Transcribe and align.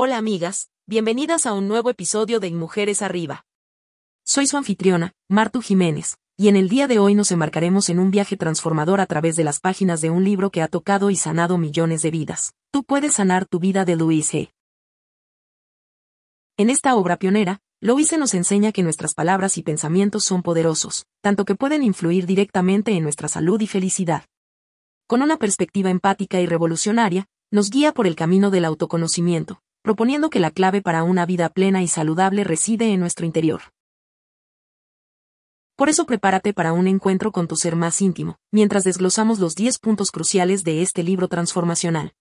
Hola 0.00 0.16
amigas, 0.16 0.70
bienvenidas 0.86 1.44
a 1.44 1.54
un 1.54 1.66
nuevo 1.66 1.90
episodio 1.90 2.38
de 2.38 2.52
Mujeres 2.52 3.02
Arriba. 3.02 3.44
Soy 4.24 4.46
su 4.46 4.56
anfitriona, 4.56 5.12
Martu 5.28 5.60
Jiménez, 5.60 6.18
y 6.36 6.46
en 6.46 6.54
el 6.54 6.68
día 6.68 6.86
de 6.86 7.00
hoy 7.00 7.16
nos 7.16 7.32
embarcaremos 7.32 7.88
en 7.88 7.98
un 7.98 8.12
viaje 8.12 8.36
transformador 8.36 9.00
a 9.00 9.06
través 9.06 9.34
de 9.34 9.42
las 9.42 9.58
páginas 9.58 10.00
de 10.00 10.10
un 10.10 10.22
libro 10.22 10.50
que 10.50 10.62
ha 10.62 10.68
tocado 10.68 11.10
y 11.10 11.16
sanado 11.16 11.58
millones 11.58 12.02
de 12.02 12.12
vidas. 12.12 12.52
Tú 12.70 12.84
puedes 12.84 13.14
sanar 13.14 13.46
tu 13.46 13.58
vida 13.58 13.84
de 13.84 13.96
Louise 13.96 14.38
G. 14.38 14.52
En 16.56 16.70
esta 16.70 16.94
obra 16.94 17.16
pionera, 17.16 17.58
Louise 17.80 18.18
nos 18.18 18.34
enseña 18.34 18.70
que 18.70 18.84
nuestras 18.84 19.14
palabras 19.14 19.58
y 19.58 19.64
pensamientos 19.64 20.22
son 20.22 20.44
poderosos, 20.44 21.06
tanto 21.22 21.44
que 21.44 21.56
pueden 21.56 21.82
influir 21.82 22.24
directamente 22.24 22.92
en 22.92 23.02
nuestra 23.02 23.26
salud 23.26 23.60
y 23.60 23.66
felicidad. 23.66 24.26
Con 25.08 25.22
una 25.22 25.38
perspectiva 25.38 25.90
empática 25.90 26.40
y 26.40 26.46
revolucionaria, 26.46 27.26
nos 27.50 27.68
guía 27.68 27.92
por 27.92 28.06
el 28.06 28.14
camino 28.14 28.52
del 28.52 28.64
autoconocimiento, 28.64 29.60
proponiendo 29.88 30.28
que 30.28 30.38
la 30.38 30.50
clave 30.50 30.82
para 30.82 31.02
una 31.02 31.24
vida 31.24 31.48
plena 31.48 31.82
y 31.82 31.88
saludable 31.88 32.44
reside 32.44 32.92
en 32.92 33.00
nuestro 33.00 33.24
interior. 33.24 33.62
Por 35.76 35.88
eso 35.88 36.04
prepárate 36.04 36.52
para 36.52 36.74
un 36.74 36.86
encuentro 36.86 37.32
con 37.32 37.48
tu 37.48 37.56
ser 37.56 37.74
más 37.74 38.02
íntimo, 38.02 38.36
mientras 38.52 38.84
desglosamos 38.84 39.38
los 39.38 39.54
10 39.54 39.78
puntos 39.78 40.10
cruciales 40.10 40.62
de 40.62 40.82
este 40.82 41.02
libro 41.02 41.26
transformacional. 41.26 42.12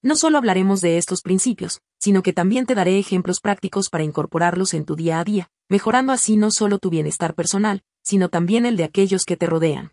No 0.00 0.16
solo 0.16 0.38
hablaremos 0.38 0.80
de 0.80 0.96
estos 0.96 1.20
principios, 1.20 1.82
sino 2.00 2.22
que 2.22 2.32
también 2.32 2.64
te 2.64 2.74
daré 2.74 2.98
ejemplos 2.98 3.40
prácticos 3.40 3.90
para 3.90 4.02
incorporarlos 4.02 4.72
en 4.72 4.86
tu 4.86 4.96
día 4.96 5.20
a 5.20 5.24
día, 5.24 5.50
mejorando 5.68 6.14
así 6.14 6.38
no 6.38 6.50
solo 6.50 6.78
tu 6.78 6.88
bienestar 6.88 7.34
personal, 7.34 7.82
sino 8.02 8.30
también 8.30 8.64
el 8.64 8.78
de 8.78 8.84
aquellos 8.84 9.26
que 9.26 9.36
te 9.36 9.44
rodean. 9.44 9.92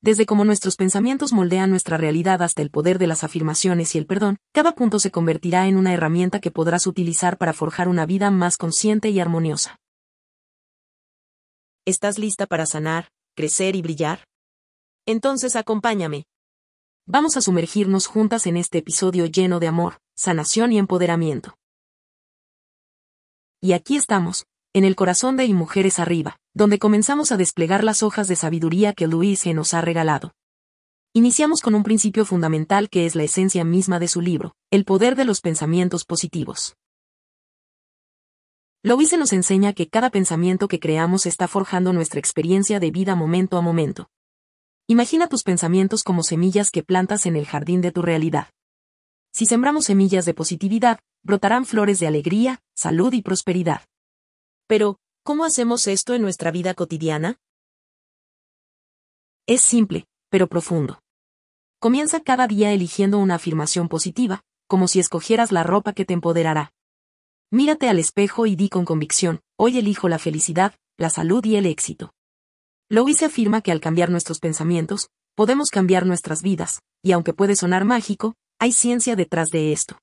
Desde 0.00 0.26
cómo 0.26 0.44
nuestros 0.44 0.76
pensamientos 0.76 1.32
moldean 1.32 1.70
nuestra 1.70 1.96
realidad 1.96 2.40
hasta 2.42 2.62
el 2.62 2.70
poder 2.70 2.98
de 2.98 3.08
las 3.08 3.24
afirmaciones 3.24 3.94
y 3.94 3.98
el 3.98 4.06
perdón, 4.06 4.38
cada 4.52 4.72
punto 4.72 5.00
se 5.00 5.10
convertirá 5.10 5.66
en 5.66 5.76
una 5.76 5.92
herramienta 5.92 6.40
que 6.40 6.52
podrás 6.52 6.86
utilizar 6.86 7.36
para 7.36 7.52
forjar 7.52 7.88
una 7.88 8.06
vida 8.06 8.30
más 8.30 8.56
consciente 8.56 9.10
y 9.10 9.18
armoniosa. 9.18 9.80
¿Estás 11.84 12.18
lista 12.18 12.46
para 12.46 12.64
sanar, 12.66 13.08
crecer 13.34 13.74
y 13.74 13.82
brillar? 13.82 14.24
Entonces 15.04 15.56
acompáñame. 15.56 16.26
Vamos 17.06 17.36
a 17.36 17.40
sumergirnos 17.40 18.06
juntas 18.06 18.46
en 18.46 18.56
este 18.56 18.78
episodio 18.78 19.26
lleno 19.26 19.58
de 19.58 19.66
amor, 19.66 19.98
sanación 20.14 20.70
y 20.72 20.78
empoderamiento. 20.78 21.56
Y 23.60 23.72
aquí 23.72 23.96
estamos, 23.96 24.46
en 24.74 24.84
el 24.84 24.96
corazón 24.96 25.36
de 25.36 25.46
Y 25.46 25.54
Mujeres 25.54 25.98
Arriba, 25.98 26.38
donde 26.54 26.78
comenzamos 26.78 27.32
a 27.32 27.36
desplegar 27.36 27.84
las 27.84 28.02
hojas 28.02 28.28
de 28.28 28.36
sabiduría 28.36 28.92
que 28.92 29.06
Luis 29.06 29.46
nos 29.46 29.74
ha 29.74 29.80
regalado. 29.80 30.32
Iniciamos 31.14 31.62
con 31.62 31.74
un 31.74 31.82
principio 31.82 32.24
fundamental 32.24 32.90
que 32.90 33.06
es 33.06 33.14
la 33.14 33.24
esencia 33.24 33.64
misma 33.64 33.98
de 33.98 34.08
su 34.08 34.20
libro, 34.20 34.54
el 34.70 34.84
poder 34.84 35.16
de 35.16 35.24
los 35.24 35.40
pensamientos 35.40 36.04
positivos. 36.04 36.76
Louise 38.82 39.16
nos 39.16 39.32
enseña 39.32 39.72
que 39.72 39.88
cada 39.88 40.10
pensamiento 40.10 40.68
que 40.68 40.78
creamos 40.78 41.26
está 41.26 41.48
forjando 41.48 41.92
nuestra 41.92 42.20
experiencia 42.20 42.78
de 42.78 42.90
vida 42.90 43.16
momento 43.16 43.56
a 43.56 43.62
momento. 43.62 44.08
Imagina 44.86 45.28
tus 45.28 45.42
pensamientos 45.42 46.04
como 46.04 46.22
semillas 46.22 46.70
que 46.70 46.82
plantas 46.82 47.26
en 47.26 47.36
el 47.36 47.46
jardín 47.46 47.80
de 47.80 47.90
tu 47.90 48.02
realidad. 48.02 48.48
Si 49.32 49.46
sembramos 49.46 49.86
semillas 49.86 50.24
de 50.26 50.34
positividad, 50.34 51.00
brotarán 51.22 51.66
flores 51.66 52.00
de 52.00 52.06
alegría, 52.06 52.60
salud 52.74 53.12
y 53.12 53.22
prosperidad. 53.22 53.82
Pero, 54.68 55.00
¿cómo 55.24 55.46
hacemos 55.46 55.86
esto 55.86 56.14
en 56.14 56.20
nuestra 56.20 56.50
vida 56.50 56.74
cotidiana? 56.74 57.40
Es 59.46 59.62
simple, 59.62 60.06
pero 60.28 60.46
profundo. 60.46 61.00
Comienza 61.80 62.20
cada 62.20 62.46
día 62.46 62.72
eligiendo 62.72 63.18
una 63.18 63.36
afirmación 63.36 63.88
positiva, 63.88 64.42
como 64.68 64.86
si 64.86 65.00
escogieras 65.00 65.52
la 65.52 65.62
ropa 65.62 65.94
que 65.94 66.04
te 66.04 66.12
empoderará. 66.12 66.72
Mírate 67.50 67.88
al 67.88 67.98
espejo 67.98 68.44
y 68.44 68.56
di 68.56 68.68
con 68.68 68.84
convicción, 68.84 69.40
hoy 69.56 69.78
elijo 69.78 70.06
la 70.10 70.18
felicidad, 70.18 70.74
la 70.98 71.08
salud 71.08 71.42
y 71.46 71.56
el 71.56 71.64
éxito. 71.64 72.12
Louise 72.90 73.24
afirma 73.24 73.62
que 73.62 73.72
al 73.72 73.80
cambiar 73.80 74.10
nuestros 74.10 74.38
pensamientos, 74.38 75.08
podemos 75.34 75.70
cambiar 75.70 76.04
nuestras 76.04 76.42
vidas, 76.42 76.82
y 77.02 77.12
aunque 77.12 77.32
puede 77.32 77.56
sonar 77.56 77.86
mágico, 77.86 78.34
hay 78.58 78.72
ciencia 78.72 79.16
detrás 79.16 79.48
de 79.48 79.72
esto. 79.72 79.98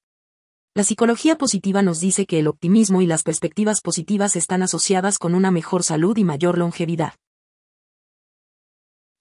La 0.78 0.84
psicología 0.84 1.38
positiva 1.38 1.82
nos 1.82 2.02
dice 2.02 2.26
que 2.26 2.38
el 2.38 2.50
optimismo 2.50 3.02
y 3.02 3.08
las 3.08 3.24
perspectivas 3.24 3.80
positivas 3.80 4.36
están 4.36 4.62
asociadas 4.62 5.18
con 5.18 5.34
una 5.34 5.50
mejor 5.50 5.84
salud 5.84 6.18
y 6.18 6.26
mayor 6.26 6.58
longevidad. 6.58 7.14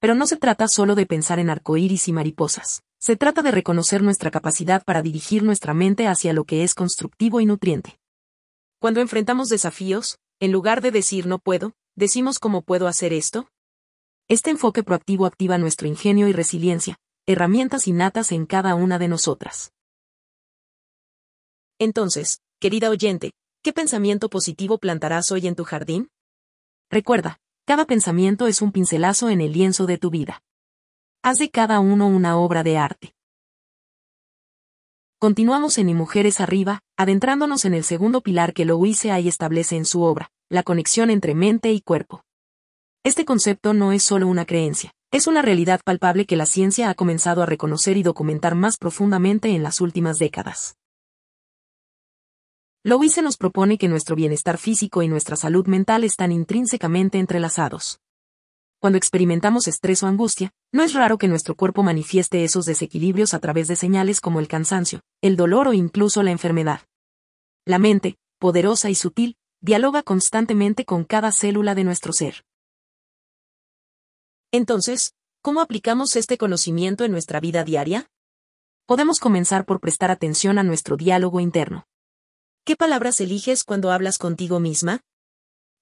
Pero 0.01 0.17
no 0.17 0.27
se 0.27 0.37
trata 0.37 0.67
solo 0.67 0.97
de 0.97 1.07
pensar 1.07 1.39
en 1.39 1.51
arcoíris 1.51 2.09
y 2.09 2.13
mariposas. 2.13 2.83
Se 2.99 3.15
trata 3.15 3.41
de 3.43 3.53
reconocer 3.53 4.03
nuestra 4.03 4.33
capacidad 4.33 4.83
para 4.83 5.01
dirigir 5.01 5.45
nuestra 5.45 5.75
mente 5.75 6.09
hacia 6.09 6.33
lo 6.33 6.43
que 6.43 6.65
es 6.65 6.75
constructivo 6.75 7.41
y 7.41 7.47
nutriente. 7.47 8.01
Cuando 8.81 9.01
enfrentamos 9.01 9.49
desafíos, 9.49 10.19
en 10.41 10.51
lugar 10.51 10.81
de 10.81 10.91
decir 10.91 11.27
no 11.27 11.39
puedo, 11.39 11.75
decimos 11.95 12.41
cómo 12.41 12.63
puedo 12.63 12.89
hacer 12.89 13.13
esto. 13.13 13.49
Este 14.27 14.51
enfoque 14.51 14.83
proactivo 14.83 15.25
activa 15.25 15.57
nuestro 15.59 15.87
ingenio 15.87 16.27
y 16.27 16.33
resiliencia, 16.33 16.97
herramientas 17.27 17.87
innatas 17.87 18.33
en 18.33 18.45
cada 18.45 18.75
una 18.75 18.99
de 18.99 19.07
nosotras. 19.07 19.74
Entonces, 21.85 22.41
querida 22.61 22.89
oyente, 22.89 23.33
¿qué 23.63 23.75
pensamiento 23.75 24.31
positivo 24.31 24.79
plantarás 24.79 25.31
hoy 25.31 25.47
en 25.47 25.55
tu 25.55 25.65
jardín? 25.65 26.09
Recuerda, 26.91 27.41
cada 27.67 27.85
pensamiento 27.85 28.47
es 28.47 28.63
un 28.63 28.73
pincelazo 28.73 29.29
en 29.29 29.43
el 29.43 29.53
lienzo 29.53 29.85
de 29.85 29.99
tu 29.99 30.09
vida. 30.09 30.41
Haz 31.23 31.37
de 31.41 31.51
cada 31.51 31.81
uno 31.81 32.09
una 32.09 32.39
obra 32.39 32.63
de 32.63 32.79
arte. 32.79 33.15
Continuamos 35.19 35.77
en 35.77 35.91
Y 35.91 35.95
Mujeres 35.95 36.41
Arriba, 36.41 36.81
adentrándonos 36.97 37.67
en 37.67 37.75
el 37.75 37.85
segundo 37.85 38.23
pilar 38.23 38.55
que 38.55 38.65
Louise 38.65 39.11
ahí 39.11 39.29
establece 39.29 39.77
en 39.77 39.85
su 39.85 40.05
obra, 40.05 40.31
la 40.49 40.63
conexión 40.63 41.11
entre 41.11 41.35
mente 41.35 41.71
y 41.71 41.83
cuerpo. 41.83 42.23
Este 43.05 43.27
concepto 43.27 43.75
no 43.75 43.93
es 43.93 44.03
solo 44.03 44.27
una 44.27 44.47
creencia, 44.47 44.93
es 45.13 45.27
una 45.27 45.43
realidad 45.43 45.83
palpable 45.85 46.25
que 46.25 46.37
la 46.37 46.47
ciencia 46.47 46.89
ha 46.89 46.95
comenzado 46.95 47.43
a 47.43 47.47
reconocer 47.47 47.99
y 47.99 48.03
documentar 48.03 48.55
más 48.55 48.79
profundamente 48.79 49.51
en 49.51 49.63
las 49.63 49.83
últimas 49.83 50.19
décadas. 50.19 50.79
Louise 52.87 53.23
nos 53.23 53.39
propone 53.39 53.79
que 53.79 53.89
nuestro 53.89 54.15
bienestar 54.15 54.59
físico 54.59 55.03
y 55.03 55.09
nuestra 55.09 55.37
salud 55.37 55.67
mental 55.67 56.05
están 56.05 56.31
intrínsecamente 56.33 57.19
entrelazados. 57.19 57.99
Cuando 58.79 58.99
experimentamos 58.99 59.69
estrés 59.69 60.03
o 60.03 60.07
angustia, 60.07 60.53
no 60.71 60.83
es 60.83 60.93
raro 60.93 61.17
que 61.17 61.27
nuestro 61.27 61.55
cuerpo 61.55 61.83
manifieste 61.83 62.45
esos 62.45 62.67
desequilibrios 62.67 63.33
a 63.33 63.39
través 63.39 63.69
de 63.69 63.77
señales 63.77 64.21
como 64.21 64.39
el 64.39 64.49
cansancio, 64.49 65.01
el 65.23 65.35
dolor 65.35 65.69
o 65.69 65.73
incluso 65.73 66.23
la 66.23 66.31
enfermedad. 66.31 66.83
La 67.65 67.79
mente, 67.79 68.19
poderosa 68.39 68.91
y 68.91 68.95
sutil, 68.95 69.39
dialoga 69.63 70.03
constantemente 70.03 70.85
con 70.85 71.05
cada 71.05 71.33
célula 71.33 71.75
de 71.75 71.85
nuestro 71.85 72.13
ser. 72.13 72.45
Entonces, 74.53 75.15
¿cómo 75.41 75.63
aplicamos 75.63 76.17
este 76.17 76.37
conocimiento 76.37 77.05
en 77.05 77.13
nuestra 77.13 77.41
vida 77.41 77.65
diaria? 77.65 78.11
Podemos 78.85 79.21
comenzar 79.21 79.65
por 79.65 79.81
prestar 79.81 80.11
atención 80.11 80.59
a 80.59 80.63
nuestro 80.63 80.99
diálogo 80.99 81.41
interno. 81.41 81.87
¿Qué 82.67 82.77
palabras 82.77 83.21
eliges 83.21 83.63
cuando 83.63 83.93
hablas 83.93 84.17
contigo 84.17 84.59
misma? 84.59 85.03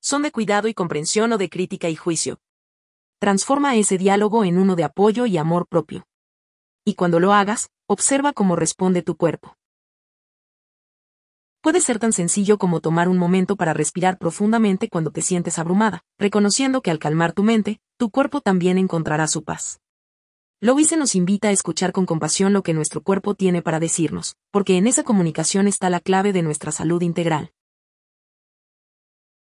¿Son 0.01 0.23
de 0.23 0.33
cuidado 0.33 0.67
y 0.67 0.75
comprensión 0.75 1.33
o 1.33 1.39
de 1.39 1.49
crítica 1.49 1.89
y 1.89 1.95
juicio? 1.95 2.41
Transforma 3.21 3.77
ese 3.77 3.99
diálogo 3.99 4.43
en 4.43 4.59
uno 4.59 4.75
de 4.75 4.83
apoyo 4.83 5.27
y 5.27 5.39
amor 5.39 5.69
propio. 5.69 6.09
Y 6.85 6.95
cuando 6.95 7.21
lo 7.21 7.33
hagas, 7.33 7.71
observa 7.87 8.33
cómo 8.33 8.57
responde 8.57 9.03
tu 9.03 9.17
cuerpo. 9.17 9.57
Puede 11.61 11.81
ser 11.81 12.01
tan 12.01 12.13
sencillo 12.13 12.59
como 12.59 12.81
tomar 12.81 13.09
un 13.09 13.17
momento 13.17 13.55
para 13.55 13.75
respirar 13.75 14.19
profundamente 14.19 14.89
cuando 14.89 15.13
te 15.13 15.23
sientes 15.23 15.61
abrumada, 15.61 16.03
reconociendo 16.19 16.83
que 16.83 16.91
al 16.91 16.99
calmar 16.99 17.33
tu 17.33 17.45
mente, 17.45 17.81
tu 17.97 18.11
cuerpo 18.11 18.41
también 18.41 18.77
encontrará 18.77 19.29
su 19.29 19.45
paz. 19.45 19.82
Louise 20.65 20.97
nos 20.97 21.17
invita 21.17 21.49
a 21.49 21.51
escuchar 21.51 21.91
con 21.91 22.07
compasión 22.07 22.53
lo 22.53 22.63
que 22.63 22.73
nuestro 22.73 23.03
cuerpo 23.03 23.35
tiene 23.35 23.63
para 23.63 23.81
decirnos, 23.81 24.37
porque 24.53 24.77
en 24.77 24.87
esa 24.87 25.03
comunicación 25.03 25.67
está 25.67 25.91
la 25.91 25.99
clave 25.99 26.33
de 26.33 26.43
nuestra 26.43 26.71
salud 26.71 27.03
integral. 27.03 27.51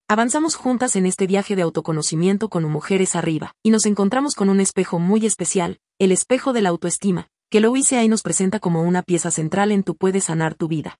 Avanzamos 0.08 0.56
juntas 0.56 0.96
en 0.96 1.06
este 1.06 1.28
viaje 1.28 1.58
de 1.58 1.64
autoconocimiento 1.64 2.48
con 2.48 2.64
Mujeres 2.64 3.18
Arriba, 3.18 3.56
y 3.62 3.72
nos 3.72 3.86
encontramos 3.88 4.36
con 4.36 4.48
un 4.48 4.62
espejo 4.62 5.00
muy 5.00 5.26
especial, 5.26 5.82
el 6.00 6.14
espejo 6.14 6.54
de 6.54 6.62
la 6.62 6.70
autoestima, 6.70 7.28
que 7.50 7.60
Louise 7.60 7.98
ahí 7.98 8.08
nos 8.08 8.22
presenta 8.22 8.62
como 8.62 8.82
una 8.82 9.04
pieza 9.04 9.32
central 9.32 9.74
en 9.74 9.84
tu 9.84 9.98
puedes 9.98 10.24
sanar 10.24 10.56
tu 10.56 10.70
vida. 10.70 10.98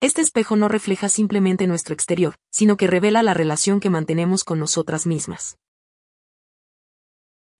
Este 0.00 0.22
espejo 0.22 0.54
no 0.54 0.68
refleja 0.68 1.08
simplemente 1.08 1.66
nuestro 1.66 1.92
exterior, 1.92 2.36
sino 2.52 2.76
que 2.76 2.86
revela 2.86 3.24
la 3.24 3.34
relación 3.34 3.80
que 3.80 3.90
mantenemos 3.90 4.44
con 4.44 4.60
nosotras 4.60 5.08
mismas. 5.08 5.56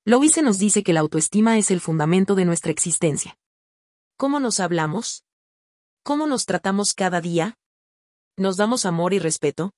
Louise 0.06 0.42
nos 0.42 0.58
dice 0.58 0.82
que 0.82 0.92
la 0.92 1.00
autoestima 1.00 1.56
es 1.56 1.70
el 1.70 1.80
fundamento 1.80 2.34
de 2.34 2.44
nuestra 2.44 2.70
existencia. 2.70 3.38
¿Cómo 4.18 4.38
nos 4.38 4.60
hablamos? 4.60 5.24
¿Cómo 6.02 6.26
nos 6.26 6.44
tratamos 6.44 6.92
cada 6.92 7.22
día? 7.22 7.56
¿Nos 8.36 8.58
damos 8.58 8.84
amor 8.84 9.14
y 9.14 9.18
respeto? 9.18 9.72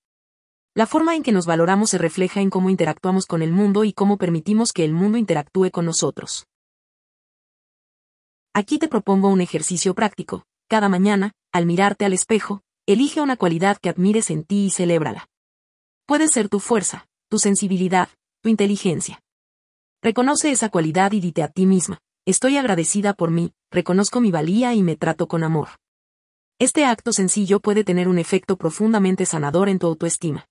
La 0.74 0.86
forma 0.86 1.14
en 1.14 1.22
que 1.22 1.30
nos 1.30 1.46
valoramos 1.46 1.90
se 1.90 1.98
refleja 1.98 2.40
en 2.40 2.50
cómo 2.50 2.70
interactuamos 2.70 3.26
con 3.26 3.40
el 3.40 3.52
mundo 3.52 3.84
y 3.84 3.92
cómo 3.92 4.18
permitimos 4.18 4.72
que 4.72 4.84
el 4.84 4.94
mundo 4.94 5.16
interactúe 5.16 5.70
con 5.70 5.86
nosotros. 5.86 6.48
Aquí 8.52 8.80
te 8.80 8.88
propongo 8.88 9.28
un 9.28 9.40
ejercicio 9.40 9.94
práctico. 9.94 10.44
cada 10.68 10.88
mañana, 10.88 11.34
al 11.52 11.66
mirarte 11.66 12.04
al 12.04 12.12
espejo, 12.12 12.62
elige 12.84 13.20
una 13.20 13.36
cualidad 13.36 13.78
que 13.78 13.90
admires 13.90 14.30
en 14.30 14.42
ti 14.42 14.64
y 14.64 14.70
celébrala. 14.70 15.28
Puede 16.04 16.26
ser 16.26 16.48
tu 16.48 16.58
fuerza, 16.58 17.06
tu 17.28 17.38
sensibilidad, 17.38 18.08
tu 18.42 18.48
inteligencia. 18.48 19.22
Reconoce 20.02 20.50
esa 20.50 20.68
cualidad 20.68 21.12
y 21.12 21.20
dite 21.20 21.42
a 21.42 21.48
ti 21.48 21.66
misma, 21.66 21.98
estoy 22.26 22.56
agradecida 22.56 23.14
por 23.14 23.30
mí, 23.30 23.52
reconozco 23.70 24.20
mi 24.20 24.30
valía 24.30 24.74
y 24.74 24.82
me 24.82 24.96
trato 24.96 25.26
con 25.26 25.42
amor. 25.42 25.68
Este 26.58 26.84
acto 26.84 27.12
sencillo 27.12 27.60
puede 27.60 27.84
tener 27.84 28.08
un 28.08 28.18
efecto 28.18 28.56
profundamente 28.56 29.26
sanador 29.26 29.68
en 29.68 29.78
tu 29.78 29.86
autoestima. 29.86 30.46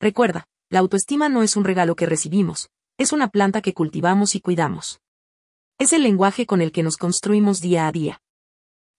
Recuerda, 0.00 0.46
la 0.70 0.80
autoestima 0.80 1.28
no 1.28 1.42
es 1.42 1.56
un 1.56 1.64
regalo 1.64 1.96
que 1.96 2.06
recibimos, 2.06 2.68
es 2.98 3.12
una 3.12 3.28
planta 3.28 3.62
que 3.62 3.74
cultivamos 3.74 4.34
y 4.34 4.40
cuidamos. 4.40 5.00
Es 5.78 5.92
el 5.92 6.02
lenguaje 6.02 6.46
con 6.46 6.60
el 6.60 6.72
que 6.72 6.82
nos 6.82 6.96
construimos 6.96 7.60
día 7.60 7.86
a 7.86 7.92
día. 7.92 8.20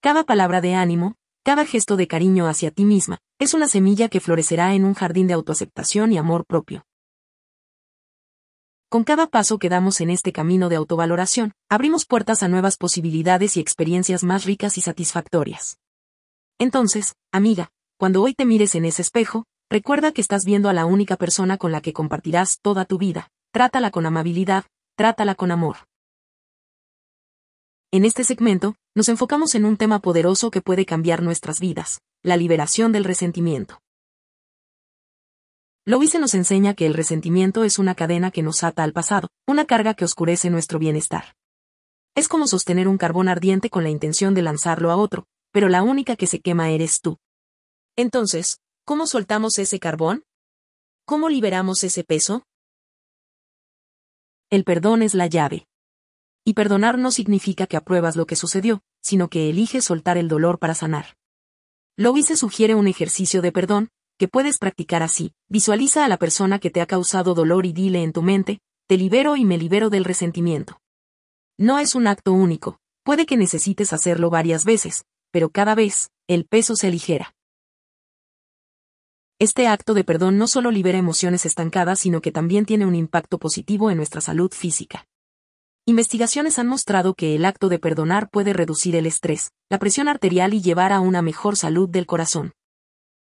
Cada 0.02 0.24
palabra 0.24 0.62
de 0.62 0.74
ánimo, 0.74 1.16
cada 1.44 1.66
gesto 1.66 1.96
de 1.96 2.08
cariño 2.08 2.48
hacia 2.48 2.72
ti 2.72 2.86
misma, 2.86 3.20
es 3.40 3.54
una 3.54 3.68
semilla 3.68 4.10
que 4.10 4.20
florecerá 4.20 4.74
en 4.74 4.86
un 4.86 4.94
jardín 4.94 5.28
de 5.28 5.34
autoaceptación 5.34 6.12
y 6.12 6.18
amor 6.18 6.46
propio. 6.46 6.86
Con 8.90 9.04
cada 9.04 9.28
paso 9.28 9.58
que 9.58 9.70
damos 9.70 10.00
en 10.00 10.10
este 10.10 10.32
camino 10.32 10.70
de 10.70 10.76
autovaloración, 10.76 11.54
abrimos 11.70 12.06
puertas 12.06 12.44
a 12.44 12.48
nuevas 12.48 12.78
posibilidades 12.78 13.58
y 13.58 13.60
experiencias 13.60 14.24
más 14.24 14.46
ricas 14.46 14.78
y 14.78 14.82
satisfactorias. 14.82 15.80
Entonces, 16.60 17.16
amiga, 17.32 17.72
cuando 17.98 18.22
hoy 18.22 18.34
te 18.34 18.46
mires 18.46 18.76
en 18.76 18.86
ese 18.86 19.02
espejo, 19.02 19.46
recuerda 19.70 20.12
que 20.12 20.22
estás 20.22 20.46
viendo 20.46 20.70
a 20.70 20.74
la 20.74 20.86
única 20.86 21.18
persona 21.18 21.58
con 21.58 21.72
la 21.72 21.82
que 21.82 21.94
compartirás 21.94 22.60
toda 22.62 22.86
tu 22.86 22.98
vida, 22.98 23.30
trátala 23.52 23.90
con 23.90 24.06
amabilidad, 24.06 24.66
trátala 24.96 25.36
con 25.36 25.52
amor. 25.52 25.78
En 27.92 28.06
este 28.06 28.24
segmento, 28.24 28.76
nos 28.94 29.10
enfocamos 29.10 29.56
en 29.56 29.66
un 29.66 29.78
tema 29.78 30.00
poderoso 30.00 30.52
que 30.52 30.62
puede 30.62 30.86
cambiar 30.86 31.24
nuestras 31.24 31.60
vidas, 31.60 32.02
la 32.22 32.38
liberación 32.38 32.92
del 32.92 33.04
resentimiento. 33.04 33.80
Louise 35.88 36.18
nos 36.18 36.34
enseña 36.34 36.74
que 36.74 36.88
el 36.88 36.96
resentimiento 36.96 37.64
es 37.64 37.78
una 37.78 37.94
cadena 37.94 38.32
que 38.32 38.42
nos 38.42 38.64
ata 38.64 38.84
al 38.84 38.92
pasado, 38.92 39.30
una 39.46 39.66
carga 39.66 39.94
que 39.94 40.04
oscurece 40.04 40.50
nuestro 40.50 40.80
bienestar. 40.80 41.36
Es 42.16 42.28
como 42.28 42.48
sostener 42.48 42.88
un 42.88 42.98
carbón 42.98 43.28
ardiente 43.28 43.70
con 43.70 43.84
la 43.84 43.92
intención 43.92 44.34
de 44.34 44.42
lanzarlo 44.42 44.90
a 44.90 44.96
otro, 44.96 45.28
pero 45.52 45.70
la 45.70 45.84
única 45.84 46.16
que 46.16 46.26
se 46.26 46.40
quema 46.40 46.72
eres 46.72 47.02
tú. 47.02 47.20
Entonces, 47.96 48.58
¿cómo 48.84 49.06
soltamos 49.06 49.60
ese 49.60 49.80
carbón? 49.80 50.24
¿Cómo 51.06 51.30
liberamos 51.30 51.84
ese 51.84 52.04
peso? 52.04 52.48
El 54.50 54.64
perdón 54.64 55.04
es 55.04 55.14
la 55.14 55.28
llave. 55.28 55.68
Y 56.44 56.56
perdonar 56.56 56.98
no 56.98 57.12
significa 57.12 57.68
que 57.68 57.78
apruebas 57.78 58.16
lo 58.16 58.26
que 58.26 58.36
sucedió, 58.36 58.82
sino 59.04 59.30
que 59.30 59.52
eliges 59.52 59.86
soltar 59.86 60.18
el 60.18 60.30
dolor 60.30 60.58
para 60.58 60.74
sanar. 60.74 61.16
Louise 61.96 62.38
sugiere 62.38 62.74
un 62.74 62.88
ejercicio 62.88 63.44
de 63.44 63.52
perdón, 63.52 63.90
que 64.18 64.28
puedes 64.28 64.58
practicar 64.58 65.04
así. 65.04 65.34
Visualiza 65.50 66.06
a 66.06 66.08
la 66.08 66.18
persona 66.18 66.60
que 66.60 66.70
te 66.70 66.82
ha 66.82 66.86
causado 66.86 67.34
dolor 67.34 67.66
y 67.66 67.74
dile 67.74 68.04
en 68.04 68.14
tu 68.14 68.22
mente, 68.22 68.60
te 68.88 68.98
libero 68.98 69.36
y 69.36 69.46
me 69.46 69.58
libero 69.58 69.90
del 69.90 70.06
resentimiento. 70.06 70.80
No 71.58 71.80
es 71.80 71.96
un 71.96 72.08
acto 72.08 72.34
único, 72.34 72.80
puede 73.04 73.26
que 73.26 73.38
necesites 73.38 73.94
hacerlo 73.94 74.30
varias 74.30 74.66
veces, 74.66 75.06
pero 75.32 75.50
cada 75.50 75.76
vez, 75.76 76.10
el 76.28 76.46
peso 76.46 76.76
se 76.76 76.88
aligera. 76.88 77.34
Este 79.38 79.68
acto 79.68 79.94
de 79.94 80.06
perdón 80.06 80.38
no 80.38 80.48
solo 80.48 80.72
libera 80.72 80.98
emociones 80.98 81.46
estancadas, 81.46 82.00
sino 82.00 82.22
que 82.22 82.32
también 82.32 82.66
tiene 82.66 82.86
un 82.86 82.96
impacto 82.96 83.38
positivo 83.38 83.92
en 83.92 83.98
nuestra 83.98 84.22
salud 84.22 84.52
física. 84.52 85.08
Investigaciones 85.86 86.58
han 86.58 86.68
mostrado 86.68 87.14
que 87.14 87.36
el 87.36 87.46
acto 87.46 87.70
de 87.70 87.78
perdonar 87.78 88.30
puede 88.30 88.54
reducir 88.54 88.96
el 88.96 89.06
estrés, 89.06 89.52
la 89.70 89.78
presión 89.78 90.08
arterial 90.08 90.54
y 90.54 90.62
llevar 90.62 90.94
a 90.94 91.02
una 91.02 91.22
mejor 91.22 91.58
salud 91.58 91.90
del 91.90 92.06
corazón. 92.06 92.54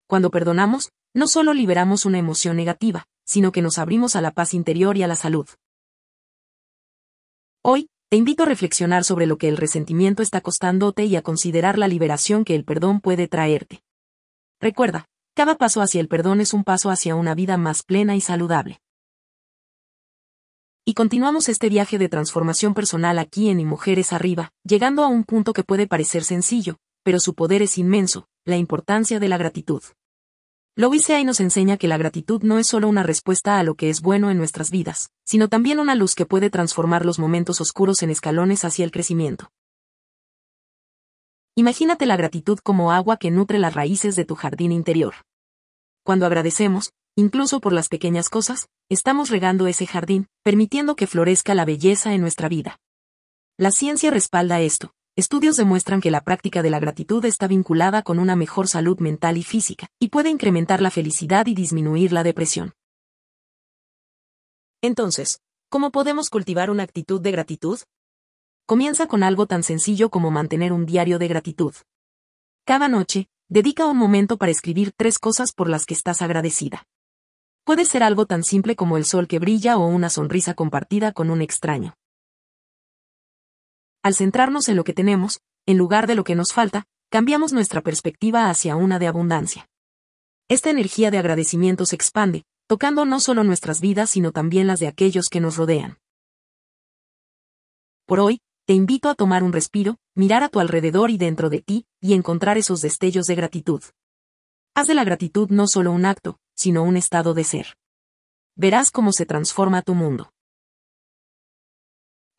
Cuando 0.08 0.32
perdonamos, 0.32 0.92
no 1.14 1.28
solo 1.28 1.54
liberamos 1.54 2.06
una 2.06 2.18
emoción 2.18 2.56
negativa, 2.56 3.06
sino 3.26 3.52
que 3.52 3.62
nos 3.62 3.78
abrimos 3.78 4.16
a 4.16 4.22
la 4.22 4.32
paz 4.32 4.54
interior 4.54 4.98
y 4.98 5.04
a 5.04 5.08
la 5.08 5.18
salud. 5.18 5.48
Hoy, 7.62 7.90
te 8.10 8.16
invito 8.16 8.44
a 8.44 8.46
reflexionar 8.46 9.04
sobre 9.04 9.26
lo 9.26 9.38
que 9.38 9.50
el 9.50 9.58
resentimiento 9.58 10.24
está 10.24 10.40
costándote 10.40 11.04
y 11.04 11.18
a 11.18 11.22
considerar 11.22 11.78
la 11.78 11.90
liberación 11.90 12.46
que 12.46 12.56
el 12.56 12.64
perdón 12.64 13.02
puede 13.02 13.28
traerte. 13.28 13.82
Recuerda, 14.62 15.10
cada 15.36 15.58
paso 15.58 15.82
hacia 15.82 16.00
el 16.00 16.08
perdón 16.08 16.40
es 16.40 16.54
un 16.54 16.64
paso 16.64 16.90
hacia 16.90 17.16
una 17.16 17.36
vida 17.36 17.58
más 17.58 17.84
plena 17.84 18.16
y 18.16 18.22
saludable. 18.22 18.80
Y 20.86 20.94
continuamos 20.94 21.50
este 21.50 21.68
viaje 21.68 21.98
de 21.98 22.08
transformación 22.08 22.74
personal 22.74 23.20
aquí 23.20 23.50
en 23.50 23.60
Y 23.60 23.66
Mujeres 23.66 24.14
Arriba, 24.14 24.54
llegando 24.64 25.04
a 25.04 25.08
un 25.08 25.26
punto 25.26 25.52
que 25.52 25.66
puede 25.66 25.86
parecer 25.86 26.24
sencillo, 26.24 26.78
pero 27.04 27.20
su 27.20 27.36
poder 27.36 27.62
es 27.62 27.78
inmenso, 27.78 28.30
la 28.46 28.56
importancia 28.56 29.20
de 29.20 29.28
la 29.28 29.38
gratitud. 29.38 29.82
Louise 30.80 31.16
Hay 31.16 31.26
nos 31.26 31.40
enseña 31.40 31.78
que 31.78 31.88
la 31.88 31.98
gratitud 31.98 32.44
no 32.44 32.60
es 32.60 32.68
solo 32.68 32.88
una 32.88 33.02
respuesta 33.02 33.58
a 33.58 33.64
lo 33.64 33.74
que 33.74 33.90
es 33.90 34.00
bueno 34.00 34.30
en 34.30 34.38
nuestras 34.38 34.70
vidas, 34.70 35.10
sino 35.26 35.50
también 35.50 35.80
una 35.80 35.96
luz 35.96 36.14
que 36.14 36.28
puede 36.28 36.52
transformar 36.52 37.04
los 37.04 37.18
momentos 37.18 37.60
oscuros 37.62 38.04
en 38.04 38.12
escalones 38.12 38.64
hacia 38.64 38.86
el 38.86 38.92
crecimiento. 38.92 39.50
Imagínate 41.56 42.06
la 42.06 42.16
gratitud 42.16 42.60
como 42.60 42.92
agua 42.92 43.18
que 43.18 43.32
nutre 43.32 43.58
las 43.58 43.74
raíces 43.74 44.16
de 44.16 44.26
tu 44.26 44.36
jardín 44.36 44.72
interior. 44.72 45.16
Cuando 46.04 46.28
agradecemos, 46.28 46.92
incluso 47.16 47.60
por 47.60 47.74
las 47.74 47.88
pequeñas 47.88 48.30
cosas, 48.30 48.68
estamos 48.88 49.32
regando 49.32 49.66
ese 49.66 49.88
jardín, 49.88 50.28
permitiendo 50.44 50.96
que 50.96 51.08
florezca 51.08 51.56
la 51.56 51.66
belleza 51.66 52.14
en 52.14 52.22
nuestra 52.22 52.50
vida. 52.50 52.78
La 53.58 53.72
ciencia 53.72 54.12
respalda 54.12 54.62
esto, 54.62 54.94
Estudios 55.18 55.56
demuestran 55.56 56.00
que 56.00 56.12
la 56.12 56.22
práctica 56.22 56.62
de 56.62 56.70
la 56.70 56.80
gratitud 56.80 57.26
está 57.26 57.48
vinculada 57.48 58.04
con 58.04 58.20
una 58.20 58.36
mejor 58.36 58.68
salud 58.68 59.00
mental 59.00 59.38
y 59.38 59.44
física, 59.44 59.88
y 60.00 60.10
puede 60.10 60.30
incrementar 60.30 60.80
la 60.80 60.92
felicidad 60.92 61.48
y 61.48 61.56
disminuir 61.56 62.12
la 62.14 62.22
depresión. 62.22 62.76
Entonces, 64.80 65.42
¿cómo 65.70 65.92
podemos 65.92 66.30
cultivar 66.30 66.70
una 66.70 66.84
actitud 66.84 67.20
de 67.20 67.32
gratitud? 67.32 67.80
Comienza 68.68 69.08
con 69.08 69.24
algo 69.24 69.48
tan 69.48 69.64
sencillo 69.64 70.12
como 70.12 70.30
mantener 70.30 70.72
un 70.72 70.86
diario 70.86 71.18
de 71.18 71.28
gratitud. 71.28 71.74
Cada 72.64 72.88
noche, 72.88 73.28
dedica 73.50 73.88
un 73.88 73.98
momento 73.98 74.38
para 74.38 74.52
escribir 74.52 74.92
tres 74.96 75.18
cosas 75.18 75.52
por 75.52 75.68
las 75.68 75.88
que 75.88 75.96
estás 75.96 76.22
agradecida. 76.22 76.84
Puede 77.64 77.86
ser 77.86 78.04
algo 78.04 78.28
tan 78.28 78.44
simple 78.44 78.76
como 78.76 78.98
el 78.98 79.06
sol 79.06 79.28
que 79.28 79.40
brilla 79.40 79.78
o 79.78 79.88
una 79.88 80.12
sonrisa 80.12 80.54
compartida 80.54 81.12
con 81.12 81.32
un 81.32 81.42
extraño. 81.42 81.96
Al 84.08 84.16
centrarnos 84.16 84.70
en 84.70 84.78
lo 84.78 84.86
que 84.86 84.94
tenemos, 84.94 85.42
en 85.66 85.78
lugar 85.78 86.08
de 86.08 86.16
lo 86.16 86.24
que 86.24 86.34
nos 86.34 86.54
falta, 86.54 86.86
cambiamos 87.12 87.52
nuestra 87.52 87.82
perspectiva 87.82 88.50
hacia 88.50 88.78
una 88.78 89.00
de 89.00 89.08
abundancia. 89.08 89.68
Esta 90.48 90.70
energía 90.70 91.12
de 91.12 91.18
agradecimiento 91.18 91.86
se 91.86 91.98
expande, 91.98 92.46
tocando 92.68 93.04
no 93.04 93.20
solo 93.20 93.44
nuestras 93.44 93.82
vidas 93.82 94.10
sino 94.10 94.32
también 94.32 94.66
las 94.66 94.80
de 94.80 94.88
aquellos 94.88 95.28
que 95.28 95.42
nos 95.42 95.58
rodean. 95.58 95.98
Por 98.06 98.22
hoy, 98.22 98.40
te 98.66 98.72
invito 98.72 99.10
a 99.10 99.14
tomar 99.14 99.44
un 99.44 99.52
respiro, 99.52 99.98
mirar 100.16 100.42
a 100.42 100.48
tu 100.48 100.62
alrededor 100.62 101.12
y 101.12 101.18
dentro 101.18 101.50
de 101.50 101.62
ti, 101.62 101.86
y 102.00 102.14
encontrar 102.14 102.58
esos 102.58 102.80
destellos 102.80 103.26
de 103.26 103.36
gratitud. 103.36 103.84
Haz 104.74 104.88
de 104.88 104.96
la 104.96 105.04
gratitud 105.04 105.50
no 105.50 105.68
solo 105.68 105.92
un 105.92 106.06
acto, 106.06 106.40
sino 106.56 106.84
un 106.84 106.96
estado 106.96 107.34
de 107.34 107.44
ser. 107.44 107.76
Verás 108.56 108.90
cómo 108.90 109.12
se 109.12 109.26
transforma 109.26 109.82
tu 109.82 109.96
mundo. 109.96 110.32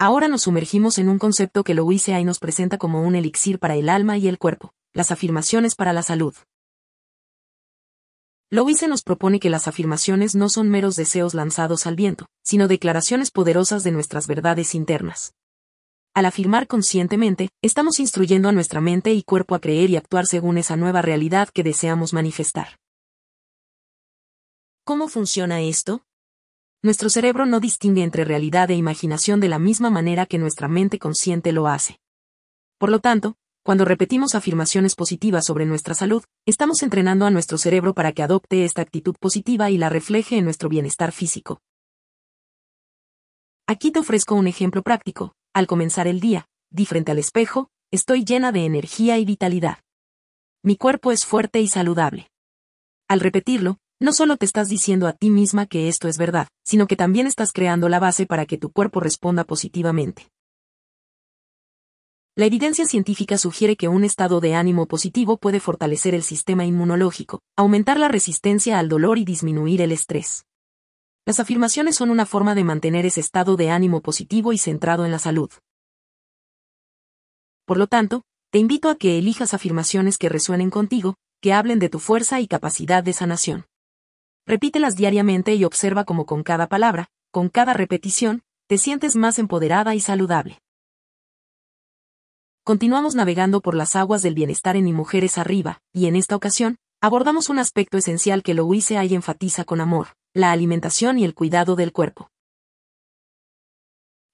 Ahora 0.01 0.29
nos 0.29 0.43
sumergimos 0.43 0.99
en 0.99 1.09
un 1.09 1.19
concepto 1.19 1.65
que 1.65 1.75
Louise 1.75 2.15
Hay 2.15 2.25
nos 2.25 2.39
presenta 2.39 2.79
como 2.79 3.03
un 3.03 3.17
elixir 3.17 3.59
para 3.59 3.75
el 3.75 3.89
alma 3.89 4.17
y 4.17 4.29
el 4.29 4.39
cuerpo, 4.39 4.73
las 4.93 5.11
afirmaciones 5.11 5.75
para 5.75 5.93
la 5.93 6.05
salud. 6.05 6.37
Louise 8.49 8.87
nos 8.87 9.03
propone 9.03 9.41
que 9.41 9.51
las 9.51 9.67
afirmaciones 9.67 10.37
no 10.37 10.51
son 10.51 10.71
meros 10.71 10.95
deseos 10.95 11.35
lanzados 11.35 11.85
al 11.89 11.97
viento, 11.97 12.27
sino 12.45 12.69
declaraciones 12.69 13.33
poderosas 13.33 13.83
de 13.83 13.91
nuestras 13.91 14.29
verdades 14.29 14.77
internas. 14.77 15.35
Al 16.15 16.27
afirmar 16.27 16.69
conscientemente, 16.69 17.51
estamos 17.61 17.99
instruyendo 17.99 18.49
a 18.49 18.53
nuestra 18.53 18.81
mente 18.81 19.13
y 19.15 19.25
cuerpo 19.25 19.57
a 19.57 19.61
creer 19.61 19.91
y 19.91 19.97
actuar 19.97 20.27
según 20.27 20.59
esa 20.59 20.77
nueva 20.77 21.03
realidad 21.03 21.49
que 21.49 21.65
deseamos 21.65 22.13
manifestar. 22.13 22.79
¿Cómo 24.85 25.09
funciona 25.09 25.61
esto? 25.61 26.05
Nuestro 26.81 27.11
cerebro 27.11 27.45
no 27.45 27.59
distingue 27.59 28.05
entre 28.05 28.25
realidad 28.25 28.71
e 28.71 28.75
imaginación 28.75 29.41
de 29.41 29.49
la 29.49 29.59
misma 29.59 29.91
manera 29.91 30.27
que 30.27 30.39
nuestra 30.39 30.69
mente 30.69 31.01
consciente 31.01 31.51
lo 31.51 31.67
hace. 31.67 31.99
Por 32.79 32.91
lo 32.91 33.01
tanto, 33.01 33.35
cuando 33.65 33.85
repetimos 33.85 34.37
afirmaciones 34.37 34.95
positivas 34.95 35.45
sobre 35.45 35.67
nuestra 35.67 35.95
salud, 35.95 36.23
estamos 36.47 36.85
entrenando 36.85 37.27
a 37.27 37.31
nuestro 37.31 37.59
cerebro 37.59 37.95
para 37.95 38.13
que 38.13 38.23
adopte 38.23 38.65
esta 38.65 38.81
actitud 38.81 39.17
positiva 39.19 39.71
y 39.71 39.77
la 39.77 39.89
refleje 39.89 40.39
en 40.39 40.45
nuestro 40.45 40.69
bienestar 40.69 41.11
físico. 41.11 41.61
Aquí 43.67 43.91
te 43.91 43.99
ofrezco 43.99 44.37
un 44.37 44.47
ejemplo 44.47 44.83
práctico. 44.83 45.35
Al 45.53 45.67
comenzar 45.67 46.07
el 46.07 46.21
día, 46.21 46.47
di 46.71 46.87
frente 46.87 47.11
al 47.11 47.19
espejo, 47.19 47.71
estoy 47.91 48.25
llena 48.25 48.53
de 48.53 48.65
energía 48.65 49.19
y 49.19 49.25
vitalidad. 49.25 49.79
Mi 50.63 50.77
cuerpo 50.77 51.11
es 51.11 51.27
fuerte 51.27 51.61
y 51.61 51.67
saludable. 51.67 52.31
Al 53.09 53.19
repetirlo, 53.19 53.79
no 54.01 54.13
solo 54.13 54.37
te 54.37 54.47
estás 54.47 54.69
diciendo 54.69 55.09
a 55.09 55.13
ti 55.13 55.31
misma 55.31 55.67
que 55.67 55.89
esto 55.89 56.09
es 56.09 56.19
verdad, 56.19 56.49
sino 56.65 56.87
que 56.87 56.97
también 56.97 57.27
estás 57.27 57.53
creando 57.53 57.89
la 57.89 57.99
base 57.99 58.27
para 58.27 58.47
que 58.47 58.59
tu 58.59 58.71
cuerpo 58.71 59.01
responda 59.01 59.45
positivamente. 59.45 60.31
La 62.37 62.47
evidencia 62.47 62.87
científica 62.87 63.37
sugiere 63.37 63.75
que 63.75 63.89
un 63.89 64.05
estado 64.05 64.39
de 64.39 64.55
ánimo 64.55 64.87
positivo 64.87 65.39
puede 65.39 65.59
fortalecer 65.59 66.15
el 66.15 66.23
sistema 66.23 66.65
inmunológico, 66.65 67.41
aumentar 67.57 67.99
la 67.99 68.07
resistencia 68.07 68.79
al 68.79 68.89
dolor 68.89 69.19
y 69.19 69.25
disminuir 69.25 69.83
el 69.83 69.91
estrés. 69.91 70.45
Las 71.27 71.41
afirmaciones 71.41 71.97
son 71.97 72.11
una 72.11 72.27
forma 72.27 72.55
de 72.55 72.63
mantener 72.63 73.07
ese 73.07 73.21
estado 73.21 73.57
de 73.57 73.71
ánimo 73.71 74.03
positivo 74.03 74.53
y 74.53 74.59
centrado 74.59 75.05
en 75.05 75.11
la 75.11 75.19
salud. 75.19 75.51
Por 77.67 77.77
lo 77.77 77.89
tanto, 77.89 78.23
te 78.51 78.61
invito 78.61 78.89
a 78.89 78.95
que 78.95 79.19
elijas 79.19 79.53
afirmaciones 79.53 80.17
que 80.17 80.29
resuenen 80.29 80.71
contigo, 80.71 81.17
que 81.43 81.53
hablen 81.53 81.81
de 81.81 81.89
tu 81.89 81.99
fuerza 81.99 82.41
y 82.41 82.47
capacidad 82.47 83.03
de 83.03 83.13
sanación. 83.13 83.68
Repítelas 84.49 84.97
diariamente 84.97 85.55
y 85.55 85.65
observa 85.65 86.05
cómo 86.05 86.25
con 86.25 86.43
cada 86.43 86.69
palabra, 86.69 87.11
con 87.31 87.51
cada 87.51 87.75
repetición, 87.75 88.45
te 88.67 88.79
sientes 88.79 89.15
más 89.15 89.39
empoderada 89.39 89.95
y 89.95 90.01
saludable. 90.01 90.63
Continuamos 92.65 93.15
navegando 93.15 93.61
por 93.61 93.75
las 93.75 93.95
aguas 93.95 94.23
del 94.23 94.33
bienestar 94.33 94.75
en 94.77 94.87
Mi 94.87 94.95
Mujeres 94.95 95.37
Arriba, 95.37 95.83
y 95.93 96.07
en 96.07 96.17
esta 96.17 96.35
ocasión, 96.35 96.79
abordamos 97.03 97.51
un 97.51 97.59
aspecto 97.59 97.99
esencial 97.99 98.43
que 98.43 98.55
Louise 98.55 98.97
Hay 98.97 99.15
enfatiza 99.15 99.65
con 99.65 99.83
amor, 99.83 100.15
la 100.33 100.51
alimentación 100.51 101.19
y 101.19 101.27
el 101.27 101.35
cuidado 101.35 101.77
del 101.77 101.93
cuerpo. 101.93 102.31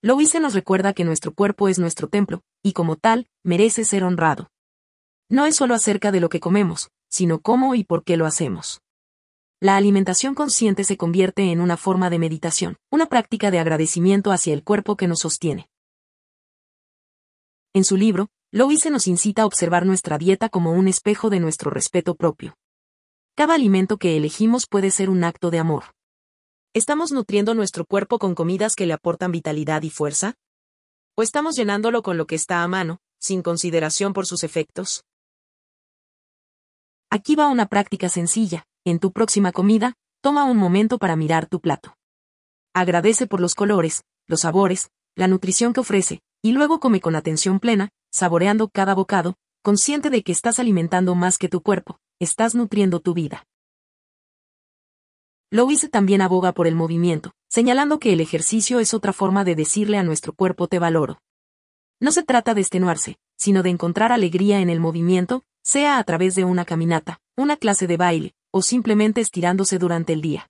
Louise 0.00 0.38
nos 0.38 0.54
recuerda 0.54 0.92
que 0.92 1.02
nuestro 1.02 1.34
cuerpo 1.34 1.66
es 1.66 1.80
nuestro 1.80 2.06
templo, 2.08 2.42
y 2.62 2.72
como 2.72 2.94
tal, 2.94 3.26
merece 3.42 3.84
ser 3.84 4.04
honrado. 4.04 4.48
No 5.28 5.44
es 5.44 5.56
solo 5.56 5.74
acerca 5.74 6.12
de 6.12 6.20
lo 6.20 6.28
que 6.28 6.38
comemos, 6.38 6.90
sino 7.08 7.40
cómo 7.40 7.74
y 7.74 7.82
por 7.82 8.04
qué 8.04 8.16
lo 8.16 8.26
hacemos. 8.26 8.83
La 9.64 9.78
alimentación 9.78 10.34
consciente 10.34 10.84
se 10.84 10.98
convierte 10.98 11.50
en 11.50 11.58
una 11.58 11.78
forma 11.78 12.10
de 12.10 12.18
meditación, 12.18 12.76
una 12.90 13.06
práctica 13.06 13.50
de 13.50 13.58
agradecimiento 13.58 14.30
hacia 14.30 14.52
el 14.52 14.62
cuerpo 14.62 14.94
que 14.94 15.08
nos 15.08 15.20
sostiene. 15.20 15.70
En 17.72 17.82
su 17.84 17.96
libro, 17.96 18.28
Louise 18.52 18.90
nos 18.90 19.06
incita 19.06 19.40
a 19.40 19.46
observar 19.46 19.86
nuestra 19.86 20.18
dieta 20.18 20.50
como 20.50 20.72
un 20.72 20.86
espejo 20.86 21.30
de 21.30 21.40
nuestro 21.40 21.70
respeto 21.70 22.14
propio. 22.14 22.58
Cada 23.34 23.54
alimento 23.54 23.96
que 23.96 24.18
elegimos 24.18 24.66
puede 24.66 24.90
ser 24.90 25.08
un 25.08 25.24
acto 25.24 25.50
de 25.50 25.60
amor. 25.60 25.84
¿Estamos 26.74 27.10
nutriendo 27.10 27.54
nuestro 27.54 27.86
cuerpo 27.86 28.18
con 28.18 28.34
comidas 28.34 28.76
que 28.76 28.84
le 28.84 28.92
aportan 28.92 29.32
vitalidad 29.32 29.80
y 29.80 29.88
fuerza? 29.88 30.34
¿O 31.16 31.22
estamos 31.22 31.56
llenándolo 31.56 32.02
con 32.02 32.18
lo 32.18 32.26
que 32.26 32.34
está 32.34 32.62
a 32.62 32.68
mano, 32.68 32.98
sin 33.18 33.40
consideración 33.40 34.12
por 34.12 34.26
sus 34.26 34.44
efectos? 34.44 35.06
Aquí 37.10 37.34
va 37.36 37.48
una 37.48 37.66
práctica 37.66 38.08
sencilla. 38.08 38.66
En 38.84 38.98
tu 38.98 39.12
próxima 39.12 39.52
comida, 39.52 39.94
toma 40.20 40.44
un 40.44 40.56
momento 40.56 40.98
para 40.98 41.16
mirar 41.16 41.46
tu 41.46 41.60
plato. 41.60 41.96
Agradece 42.74 43.26
por 43.26 43.40
los 43.40 43.54
colores, 43.54 44.04
los 44.26 44.40
sabores, 44.40 44.90
la 45.14 45.28
nutrición 45.28 45.72
que 45.72 45.80
ofrece, 45.80 46.20
y 46.42 46.52
luego 46.52 46.80
come 46.80 47.00
con 47.00 47.16
atención 47.16 47.60
plena, 47.60 47.90
saboreando 48.10 48.68
cada 48.68 48.94
bocado, 48.94 49.36
consciente 49.62 50.10
de 50.10 50.22
que 50.22 50.32
estás 50.32 50.58
alimentando 50.58 51.14
más 51.14 51.38
que 51.38 51.48
tu 51.48 51.62
cuerpo, 51.62 51.98
estás 52.20 52.54
nutriendo 52.54 53.00
tu 53.00 53.14
vida. 53.14 53.46
Louise 55.50 55.88
también 55.88 56.20
aboga 56.20 56.52
por 56.52 56.66
el 56.66 56.74
movimiento, 56.74 57.32
señalando 57.48 57.98
que 57.98 58.12
el 58.12 58.20
ejercicio 58.20 58.80
es 58.80 58.92
otra 58.92 59.12
forma 59.12 59.44
de 59.44 59.54
decirle 59.54 59.98
a 59.98 60.02
nuestro 60.02 60.32
cuerpo 60.32 60.66
te 60.66 60.78
valoro. 60.78 61.20
No 62.00 62.12
se 62.12 62.24
trata 62.24 62.54
de 62.54 62.60
extenuarse, 62.60 63.16
sino 63.36 63.62
de 63.62 63.70
encontrar 63.70 64.10
alegría 64.10 64.60
en 64.60 64.68
el 64.68 64.80
movimiento, 64.80 65.44
sea 65.64 65.98
a 65.98 66.04
través 66.04 66.34
de 66.34 66.44
una 66.44 66.64
caminata, 66.64 67.20
una 67.36 67.56
clase 67.56 67.86
de 67.86 67.96
baile, 67.96 68.34
o 68.52 68.62
simplemente 68.62 69.20
estirándose 69.20 69.78
durante 69.78 70.12
el 70.12 70.20
día. 70.20 70.48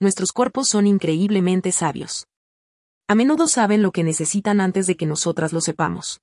Nuestros 0.00 0.32
cuerpos 0.32 0.68
son 0.68 0.86
increíblemente 0.86 1.72
sabios. 1.72 2.26
A 3.08 3.14
menudo 3.14 3.48
saben 3.48 3.82
lo 3.82 3.90
que 3.90 4.04
necesitan 4.04 4.60
antes 4.60 4.86
de 4.86 4.96
que 4.96 5.04
nosotras 5.04 5.52
lo 5.52 5.60
sepamos. 5.60 6.20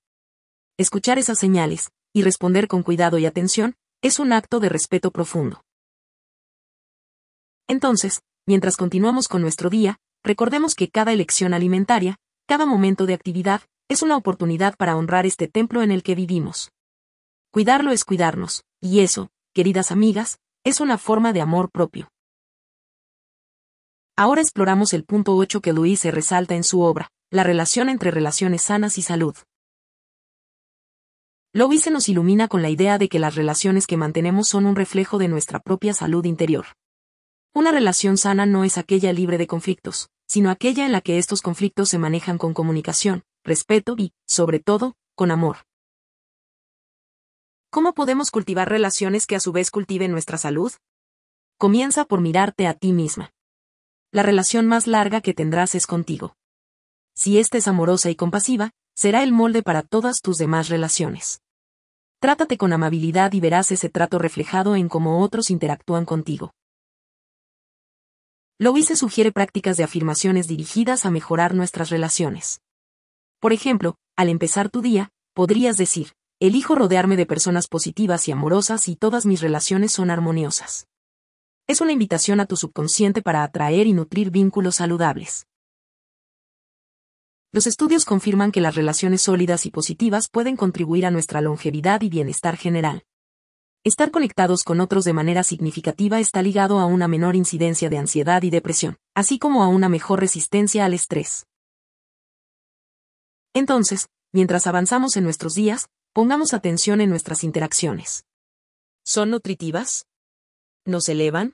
Escuchar 0.77 1.19
esas 1.19 1.37
señales, 1.37 1.91
y 2.13 2.23
responder 2.23 2.67
con 2.67 2.81
cuidado 2.81 3.17
y 3.17 3.25
atención, 3.25 3.75
es 4.01 4.17
un 4.17 4.31
acto 4.31 4.59
de 4.59 4.69
respeto 4.69 5.11
profundo. 5.11 5.63
Entonces, 7.67 8.21
mientras 8.47 8.77
continuamos 8.77 9.27
con 9.27 9.41
nuestro 9.41 9.69
día, 9.69 9.99
recordemos 10.23 10.73
que 10.73 10.89
cada 10.89 11.11
elección 11.11 11.53
alimentaria, 11.53 12.17
cada 12.47 12.65
momento 12.65 13.05
de 13.05 13.13
actividad, 13.13 13.61
es 13.89 14.01
una 14.01 14.15
oportunidad 14.15 14.75
para 14.77 14.95
honrar 14.95 15.25
este 15.25 15.47
templo 15.47 15.81
en 15.81 15.91
el 15.91 16.01
que 16.01 16.15
vivimos. 16.15 16.71
Cuidarlo 17.51 17.91
es 17.91 18.03
cuidarnos, 18.03 18.63
y 18.81 18.99
eso, 18.99 19.29
queridas 19.53 19.91
amigas, 19.91 20.39
es 20.63 20.79
una 20.81 20.97
forma 20.97 21.33
de 21.33 21.41
amor 21.41 21.71
propio. 21.71 22.09
Ahora 24.15 24.41
exploramos 24.41 24.93
el 24.93 25.03
punto 25.03 25.35
8 25.35 25.61
que 25.61 25.73
Luis 25.73 26.03
resalta 26.05 26.55
en 26.55 26.63
su 26.63 26.81
obra, 26.81 27.09
la 27.29 27.43
relación 27.43 27.89
entre 27.89 28.11
relaciones 28.11 28.63
sanas 28.63 28.97
y 28.97 29.01
salud. 29.01 29.35
Louise 31.53 31.89
nos 31.89 32.09
ilumina 32.09 32.47
con 32.47 32.61
la 32.61 32.69
idea 32.69 32.97
de 32.97 33.09
que 33.09 33.19
las 33.19 33.35
relaciones 33.35 33.87
que 33.87 33.97
mantenemos 33.97 34.47
son 34.47 34.65
un 34.65 34.75
reflejo 34.75 35.17
de 35.17 35.27
nuestra 35.27 35.59
propia 35.59 35.93
salud 35.93 36.25
interior. 36.25 36.65
Una 37.53 37.71
relación 37.71 38.17
sana 38.17 38.45
no 38.45 38.63
es 38.63 38.77
aquella 38.77 39.13
libre 39.13 39.37
de 39.37 39.47
conflictos, 39.47 40.09
sino 40.27 40.51
aquella 40.51 40.85
en 40.85 40.91
la 40.91 41.01
que 41.01 41.17
estos 41.17 41.41
conflictos 41.41 41.89
se 41.89 41.97
manejan 41.97 42.37
con 42.37 42.53
comunicación, 42.53 43.23
respeto 43.43 43.95
y, 43.97 44.13
sobre 44.27 44.59
todo, 44.59 44.95
con 45.15 45.31
amor. 45.31 45.66
¿Cómo 47.77 47.93
podemos 47.93 48.31
cultivar 48.31 48.67
relaciones 48.67 49.27
que 49.27 49.35
a 49.35 49.39
su 49.39 49.51
vez 49.51 49.69
cultiven 49.69 50.11
nuestra 50.11 50.39
salud? 50.39 50.71
Comienza 51.59 52.05
por 52.05 52.21
mirarte 52.21 52.65
a 52.65 52.73
ti 52.73 52.91
misma 52.91 53.29
la 54.11 54.23
relación 54.23 54.65
más 54.65 54.87
larga 54.87 55.21
que 55.21 55.35
tendrás 55.35 55.75
es 55.75 55.85
contigo. 55.85 56.35
Si 57.13 57.37
ésta 57.37 57.59
es 57.59 57.67
amorosa 57.67 58.09
y 58.09 58.15
compasiva, 58.15 58.71
será 58.95 59.21
el 59.21 59.31
molde 59.31 59.61
para 59.61 59.83
todas 59.83 60.21
tus 60.21 60.39
demás 60.39 60.69
relaciones. 60.69 61.43
Trátate 62.19 62.57
con 62.57 62.73
amabilidad 62.73 63.33
y 63.33 63.41
verás 63.41 63.71
ese 63.71 63.89
trato 63.89 64.17
reflejado 64.17 64.75
en 64.75 64.89
cómo 64.89 65.21
otros 65.21 65.51
interactúan 65.51 66.05
contigo. 66.05 66.55
Louise 68.57 68.95
sugiere 68.95 69.31
prácticas 69.31 69.77
de 69.77 69.83
afirmaciones 69.83 70.47
dirigidas 70.47 71.05
a 71.05 71.11
mejorar 71.11 71.53
nuestras 71.53 71.91
relaciones. 71.91 72.59
Por 73.39 73.53
ejemplo, 73.53 73.97
al 74.15 74.29
empezar 74.29 74.71
tu 74.71 74.81
día, 74.81 75.11
podrías 75.35 75.77
decir, 75.77 76.16
elijo 76.39 76.75
rodearme 76.75 77.17
de 77.17 77.25
personas 77.25 77.67
positivas 77.67 78.27
y 78.27 78.31
amorosas 78.31 78.87
y 78.87 78.95
todas 78.95 79.25
mis 79.25 79.41
relaciones 79.41 79.91
son 79.91 80.11
armoniosas 80.11 80.87
es 81.67 81.81
una 81.81 81.91
invitación 81.91 82.39
a 82.39 82.45
tu 82.45 82.55
subconsciente 82.55 83.21
para 83.21 83.43
atraer 83.43 83.87
y 83.87 83.93
nutrir 83.93 84.31
vínculos 84.31 84.75
saludables. 84.75 85.47
Los 87.51 87.67
estudios 87.67 88.05
confirman 88.05 88.51
que 88.51 88.61
las 88.61 88.75
relaciones 88.75 89.21
sólidas 89.21 89.65
y 89.65 89.71
positivas 89.71 90.29
pueden 90.29 90.55
contribuir 90.55 91.05
a 91.05 91.11
nuestra 91.11 91.41
longevidad 91.41 92.01
y 92.01 92.09
bienestar 92.09 92.55
general. 92.55 93.03
Estar 93.83 94.11
conectados 94.11 94.63
con 94.63 94.79
otros 94.79 95.03
de 95.03 95.13
manera 95.13 95.43
significativa 95.43 96.19
está 96.19 96.41
ligado 96.41 96.79
a 96.79 96.85
una 96.85 97.07
menor 97.07 97.35
incidencia 97.35 97.89
de 97.89 97.97
ansiedad 97.97 98.43
y 98.43 98.49
depresión, 98.49 98.97
así 99.13 99.37
como 99.37 99.63
a 99.63 99.67
una 99.67 99.89
mejor 99.89 100.19
resistencia 100.21 100.85
al 100.85 100.93
estrés. 100.93 101.47
Entonces, 103.53 104.07
mientras 104.33 104.67
avanzamos 104.67 105.17
en 105.17 105.23
nuestros 105.23 105.53
días, 105.53 105.87
pongamos 106.17 106.55
atención 106.55 106.99
en 106.99 107.11
nuestras 107.11 107.43
interacciones. 107.43 108.25
¿Son 109.05 109.29
nutritivas? 109.29 110.07
¿Nos 110.83 111.07
elevan? 111.09 111.53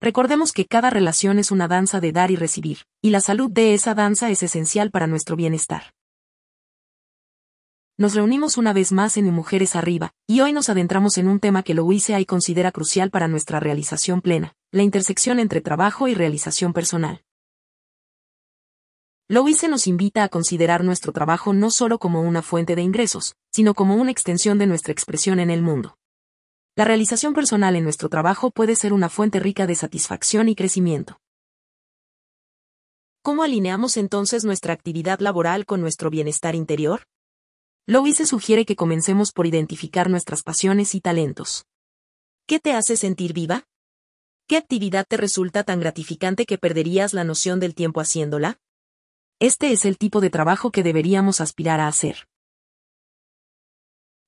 Recordemos 0.00 0.52
que 0.52 0.66
cada 0.66 0.88
relación 0.88 1.40
es 1.40 1.50
una 1.50 1.66
danza 1.66 1.98
de 1.98 2.12
dar 2.12 2.30
y 2.30 2.36
recibir, 2.36 2.84
y 3.02 3.10
la 3.10 3.20
salud 3.20 3.50
de 3.50 3.74
esa 3.74 3.96
danza 3.96 4.30
es 4.30 4.44
esencial 4.44 4.92
para 4.92 5.08
nuestro 5.08 5.34
bienestar. 5.34 5.94
Nos 7.98 8.14
reunimos 8.14 8.56
una 8.56 8.72
vez 8.72 8.92
más 8.92 9.16
en 9.16 9.28
Mujeres 9.32 9.74
Arriba, 9.74 10.12
y 10.28 10.42
hoy 10.42 10.52
nos 10.52 10.68
adentramos 10.68 11.18
en 11.18 11.26
un 11.26 11.40
tema 11.40 11.64
que 11.64 11.74
Louise 11.74 12.16
y 12.20 12.24
considera 12.24 12.70
crucial 12.70 13.10
para 13.10 13.26
nuestra 13.26 13.58
realización 13.58 14.20
plena, 14.20 14.54
la 14.70 14.84
intersección 14.84 15.40
entre 15.40 15.60
trabajo 15.60 16.06
y 16.06 16.14
realización 16.14 16.72
personal. 16.72 17.24
Louise 19.32 19.66
nos 19.66 19.86
invita 19.86 20.24
a 20.24 20.28
considerar 20.28 20.84
nuestro 20.84 21.10
trabajo 21.10 21.54
no 21.54 21.70
solo 21.70 21.98
como 21.98 22.20
una 22.20 22.42
fuente 22.42 22.76
de 22.76 22.82
ingresos, 22.82 23.34
sino 23.50 23.72
como 23.72 23.94
una 23.94 24.10
extensión 24.10 24.58
de 24.58 24.66
nuestra 24.66 24.92
expresión 24.92 25.40
en 25.40 25.48
el 25.48 25.62
mundo. 25.62 25.96
La 26.76 26.84
realización 26.84 27.32
personal 27.32 27.74
en 27.74 27.82
nuestro 27.82 28.10
trabajo 28.10 28.50
puede 28.50 28.76
ser 28.76 28.92
una 28.92 29.08
fuente 29.08 29.40
rica 29.40 29.66
de 29.66 29.74
satisfacción 29.74 30.50
y 30.50 30.54
crecimiento. 30.54 31.16
¿Cómo 33.22 33.42
alineamos 33.42 33.96
entonces 33.96 34.44
nuestra 34.44 34.74
actividad 34.74 35.20
laboral 35.20 35.64
con 35.64 35.80
nuestro 35.80 36.10
bienestar 36.10 36.54
interior? 36.54 37.04
Louise 37.86 38.26
sugiere 38.26 38.66
que 38.66 38.76
comencemos 38.76 39.32
por 39.32 39.46
identificar 39.46 40.10
nuestras 40.10 40.42
pasiones 40.42 40.94
y 40.94 41.00
talentos. 41.00 41.64
¿Qué 42.46 42.60
te 42.60 42.74
hace 42.74 42.98
sentir 42.98 43.32
viva? 43.32 43.64
¿Qué 44.46 44.58
actividad 44.58 45.06
te 45.08 45.16
resulta 45.16 45.64
tan 45.64 45.80
gratificante 45.80 46.44
que 46.44 46.58
perderías 46.58 47.14
la 47.14 47.24
noción 47.24 47.60
del 47.60 47.74
tiempo 47.74 48.02
haciéndola? 48.02 48.58
Este 49.42 49.72
es 49.72 49.84
el 49.84 49.98
tipo 49.98 50.20
de 50.20 50.30
trabajo 50.30 50.70
que 50.70 50.84
deberíamos 50.84 51.40
aspirar 51.40 51.80
a 51.80 51.88
hacer 51.88 52.28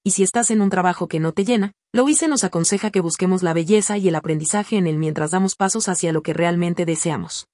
y 0.06 0.10
si 0.10 0.22
estás 0.22 0.50
en 0.50 0.60
un 0.60 0.68
trabajo 0.68 1.08
que 1.08 1.18
no 1.18 1.32
te 1.32 1.46
llena, 1.46 1.72
Louise 1.92 2.28
nos 2.28 2.44
aconseja 2.44 2.90
que 2.90 3.00
busquemos 3.00 3.42
la 3.42 3.54
belleza 3.54 3.96
y 3.96 4.06
el 4.06 4.14
aprendizaje 4.14 4.76
en 4.76 4.86
él 4.86 4.98
mientras 4.98 5.30
damos 5.30 5.56
pasos 5.56 5.88
hacia 5.88 6.12
lo 6.12 6.22
que 6.22 6.34
realmente 6.34 6.84
deseamos. 6.84 7.46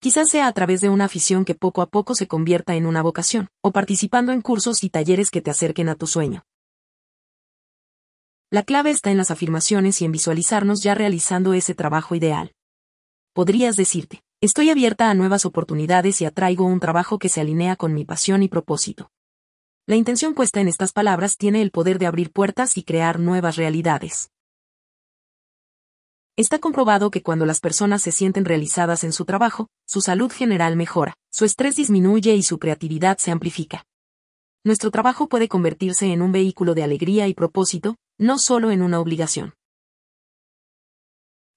Quizás 0.00 0.28
sea 0.28 0.48
a 0.48 0.52
través 0.52 0.80
de 0.80 0.88
una 0.88 1.04
afición 1.04 1.44
que 1.44 1.54
poco 1.54 1.80
a 1.80 1.86
poco 1.86 2.16
se 2.16 2.26
convierta 2.26 2.74
en 2.74 2.84
una 2.84 3.00
vocación, 3.00 3.46
o 3.62 3.70
participando 3.70 4.32
en 4.32 4.42
cursos 4.42 4.82
y 4.82 4.90
talleres 4.90 5.30
que 5.30 5.40
te 5.40 5.52
acerquen 5.52 5.88
a 5.88 5.94
tu 5.94 6.08
sueño. 6.08 6.42
La 8.50 8.64
clave 8.64 8.90
está 8.90 9.12
en 9.12 9.16
las 9.18 9.30
afirmaciones 9.30 10.02
y 10.02 10.04
en 10.04 10.10
visualizarnos 10.10 10.82
ya 10.82 10.96
realizando 10.96 11.52
ese 11.52 11.76
trabajo 11.76 12.16
ideal. 12.16 12.54
Podrías 13.34 13.76
decirte, 13.76 14.22
estoy 14.40 14.70
abierta 14.70 15.10
a 15.10 15.14
nuevas 15.14 15.44
oportunidades 15.44 16.20
y 16.20 16.24
atraigo 16.24 16.64
un 16.64 16.80
trabajo 16.80 17.18
que 17.18 17.28
se 17.28 17.40
alinea 17.40 17.76
con 17.76 17.92
mi 17.92 18.04
pasión 18.04 18.42
y 18.42 18.48
propósito. 18.48 19.10
La 19.86 19.96
intención 19.96 20.34
puesta 20.34 20.60
en 20.60 20.68
estas 20.68 20.92
palabras 20.92 21.36
tiene 21.36 21.62
el 21.62 21.70
poder 21.70 21.98
de 21.98 22.06
abrir 22.06 22.30
puertas 22.30 22.76
y 22.76 22.84
crear 22.84 23.18
nuevas 23.18 23.56
realidades. 23.56 24.30
Está 26.36 26.60
comprobado 26.60 27.10
que 27.10 27.22
cuando 27.22 27.46
las 27.46 27.58
personas 27.58 28.00
se 28.02 28.12
sienten 28.12 28.44
realizadas 28.44 29.02
en 29.02 29.12
su 29.12 29.24
trabajo, 29.24 29.66
su 29.86 30.00
salud 30.00 30.30
general 30.30 30.76
mejora, 30.76 31.14
su 31.32 31.44
estrés 31.44 31.74
disminuye 31.74 32.34
y 32.34 32.44
su 32.44 32.60
creatividad 32.60 33.18
se 33.18 33.32
amplifica. 33.32 33.86
Nuestro 34.62 34.92
trabajo 34.92 35.28
puede 35.28 35.48
convertirse 35.48 36.12
en 36.12 36.22
un 36.22 36.30
vehículo 36.30 36.74
de 36.74 36.84
alegría 36.84 37.26
y 37.26 37.34
propósito, 37.34 37.96
no 38.18 38.38
solo 38.38 38.70
en 38.70 38.82
una 38.82 39.00
obligación. 39.00 39.54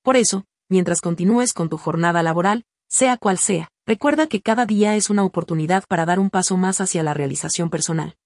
Por 0.01 0.15
eso, 0.15 0.45
mientras 0.67 1.01
continúes 1.01 1.53
con 1.53 1.69
tu 1.69 1.77
jornada 1.77 2.23
laboral, 2.23 2.63
sea 2.91 3.15
cual 3.15 3.37
sea, 3.37 3.69
recuerda 3.87 4.27
que 4.27 4.41
cada 4.41 4.65
día 4.65 4.97
es 4.97 5.09
una 5.09 5.23
oportunidad 5.23 5.85
para 5.87 6.05
dar 6.05 6.19
un 6.19 6.29
paso 6.29 6.57
más 6.57 6.81
hacia 6.81 7.03
la 7.03 7.13
realización 7.13 7.69
personal. 7.69 8.17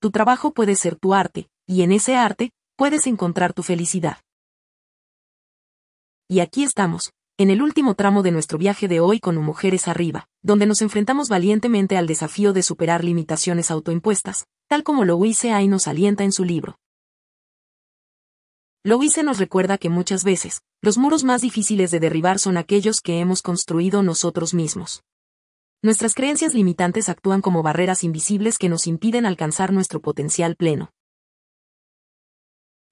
Tu 0.00 0.10
trabajo 0.10 0.52
puede 0.52 0.74
ser 0.74 0.96
tu 0.96 1.14
arte, 1.14 1.48
y 1.66 1.82
en 1.82 1.92
ese 1.92 2.16
arte, 2.16 2.50
puedes 2.76 3.06
encontrar 3.06 3.52
tu 3.54 3.62
felicidad. 3.62 4.18
Y 6.28 6.40
aquí 6.40 6.64
estamos, 6.64 7.12
en 7.38 7.50
el 7.50 7.62
último 7.62 7.94
tramo 7.94 8.22
de 8.24 8.32
nuestro 8.32 8.58
viaje 8.58 8.88
de 8.88 8.98
hoy 8.98 9.20
con 9.20 9.36
Mujeres 9.36 9.86
Arriba, 9.86 10.26
donde 10.42 10.66
nos 10.66 10.82
enfrentamos 10.82 11.28
valientemente 11.28 11.96
al 11.96 12.08
desafío 12.08 12.52
de 12.52 12.64
superar 12.64 13.04
limitaciones 13.04 13.70
autoimpuestas, 13.70 14.46
tal 14.68 14.82
como 14.82 15.04
Louise 15.04 15.52
Hay 15.52 15.68
nos 15.68 15.86
alienta 15.86 16.24
en 16.24 16.32
su 16.32 16.44
libro. 16.44 16.76
Louise 18.86 19.22
nos 19.22 19.38
recuerda 19.38 19.78
que 19.78 19.88
muchas 19.88 20.24
veces, 20.24 20.60
los 20.82 20.98
muros 20.98 21.24
más 21.24 21.40
difíciles 21.40 21.90
de 21.90 22.00
derribar 22.00 22.38
son 22.38 22.58
aquellos 22.58 23.00
que 23.00 23.18
hemos 23.18 23.40
construido 23.40 24.02
nosotros 24.02 24.52
mismos. 24.52 25.02
Nuestras 25.82 26.12
creencias 26.12 26.52
limitantes 26.52 27.08
actúan 27.08 27.40
como 27.40 27.62
barreras 27.62 28.04
invisibles 28.04 28.58
que 28.58 28.68
nos 28.68 28.86
impiden 28.86 29.24
alcanzar 29.24 29.72
nuestro 29.72 30.02
potencial 30.02 30.54
pleno. 30.54 30.90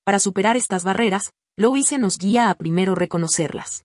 Para 0.02 0.18
superar 0.18 0.56
estas 0.56 0.82
barreras, 0.82 1.34
Louise 1.58 1.98
nos 1.98 2.16
guía 2.16 2.48
a 2.48 2.54
primero 2.54 2.94
reconocerlas. 2.94 3.84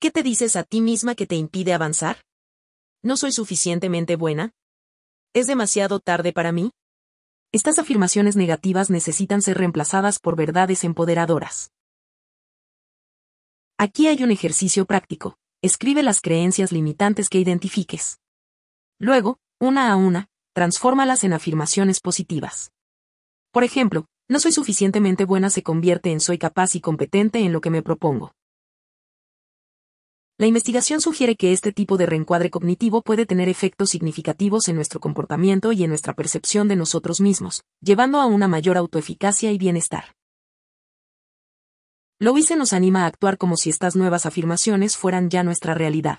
¿Qué 0.00 0.12
te 0.12 0.22
dices 0.22 0.54
a 0.54 0.62
ti 0.62 0.80
misma 0.80 1.16
que 1.16 1.26
te 1.26 1.34
impide 1.34 1.74
avanzar? 1.74 2.22
¿No 3.02 3.16
soy 3.16 3.32
suficientemente 3.32 4.14
buena? 4.14 4.52
¿Es 5.34 5.48
demasiado 5.48 5.98
tarde 5.98 6.32
para 6.32 6.52
mí? 6.52 6.70
Estas 7.52 7.78
afirmaciones 7.78 8.36
negativas 8.36 8.90
necesitan 8.90 9.40
ser 9.40 9.58
reemplazadas 9.58 10.18
por 10.18 10.36
verdades 10.36 10.84
empoderadoras. 10.84 11.70
Aquí 13.78 14.08
hay 14.08 14.22
un 14.22 14.30
ejercicio 14.30 14.84
práctico. 14.84 15.38
Escribe 15.62 16.02
las 16.02 16.20
creencias 16.20 16.72
limitantes 16.72 17.28
que 17.28 17.38
identifiques. 17.38 18.20
Luego, 18.98 19.38
una 19.60 19.90
a 19.90 19.96
una, 19.96 20.28
transfórmalas 20.54 21.24
en 21.24 21.32
afirmaciones 21.32 22.00
positivas. 22.00 22.72
Por 23.52 23.64
ejemplo, 23.64 24.06
no 24.28 24.40
soy 24.40 24.52
suficientemente 24.52 25.24
buena 25.24 25.50
se 25.50 25.62
convierte 25.62 26.10
en 26.10 26.20
soy 26.20 26.38
capaz 26.38 26.74
y 26.74 26.80
competente 26.80 27.38
en 27.40 27.52
lo 27.52 27.60
que 27.60 27.70
me 27.70 27.82
propongo. 27.82 28.32
La 30.38 30.46
investigación 30.46 31.00
sugiere 31.00 31.34
que 31.34 31.54
este 31.54 31.72
tipo 31.72 31.96
de 31.96 32.04
reencuadre 32.04 32.50
cognitivo 32.50 33.00
puede 33.00 33.24
tener 33.24 33.48
efectos 33.48 33.88
significativos 33.88 34.68
en 34.68 34.76
nuestro 34.76 35.00
comportamiento 35.00 35.72
y 35.72 35.82
en 35.82 35.88
nuestra 35.88 36.12
percepción 36.12 36.68
de 36.68 36.76
nosotros 36.76 37.22
mismos, 37.22 37.64
llevando 37.80 38.20
a 38.20 38.26
una 38.26 38.46
mayor 38.46 38.76
autoeficacia 38.76 39.50
y 39.50 39.56
bienestar. 39.56 40.14
Louise 42.18 42.54
nos 42.54 42.74
anima 42.74 43.04
a 43.04 43.06
actuar 43.06 43.38
como 43.38 43.56
si 43.56 43.70
estas 43.70 43.96
nuevas 43.96 44.26
afirmaciones 44.26 44.98
fueran 44.98 45.30
ya 45.30 45.42
nuestra 45.42 45.72
realidad. 45.72 46.18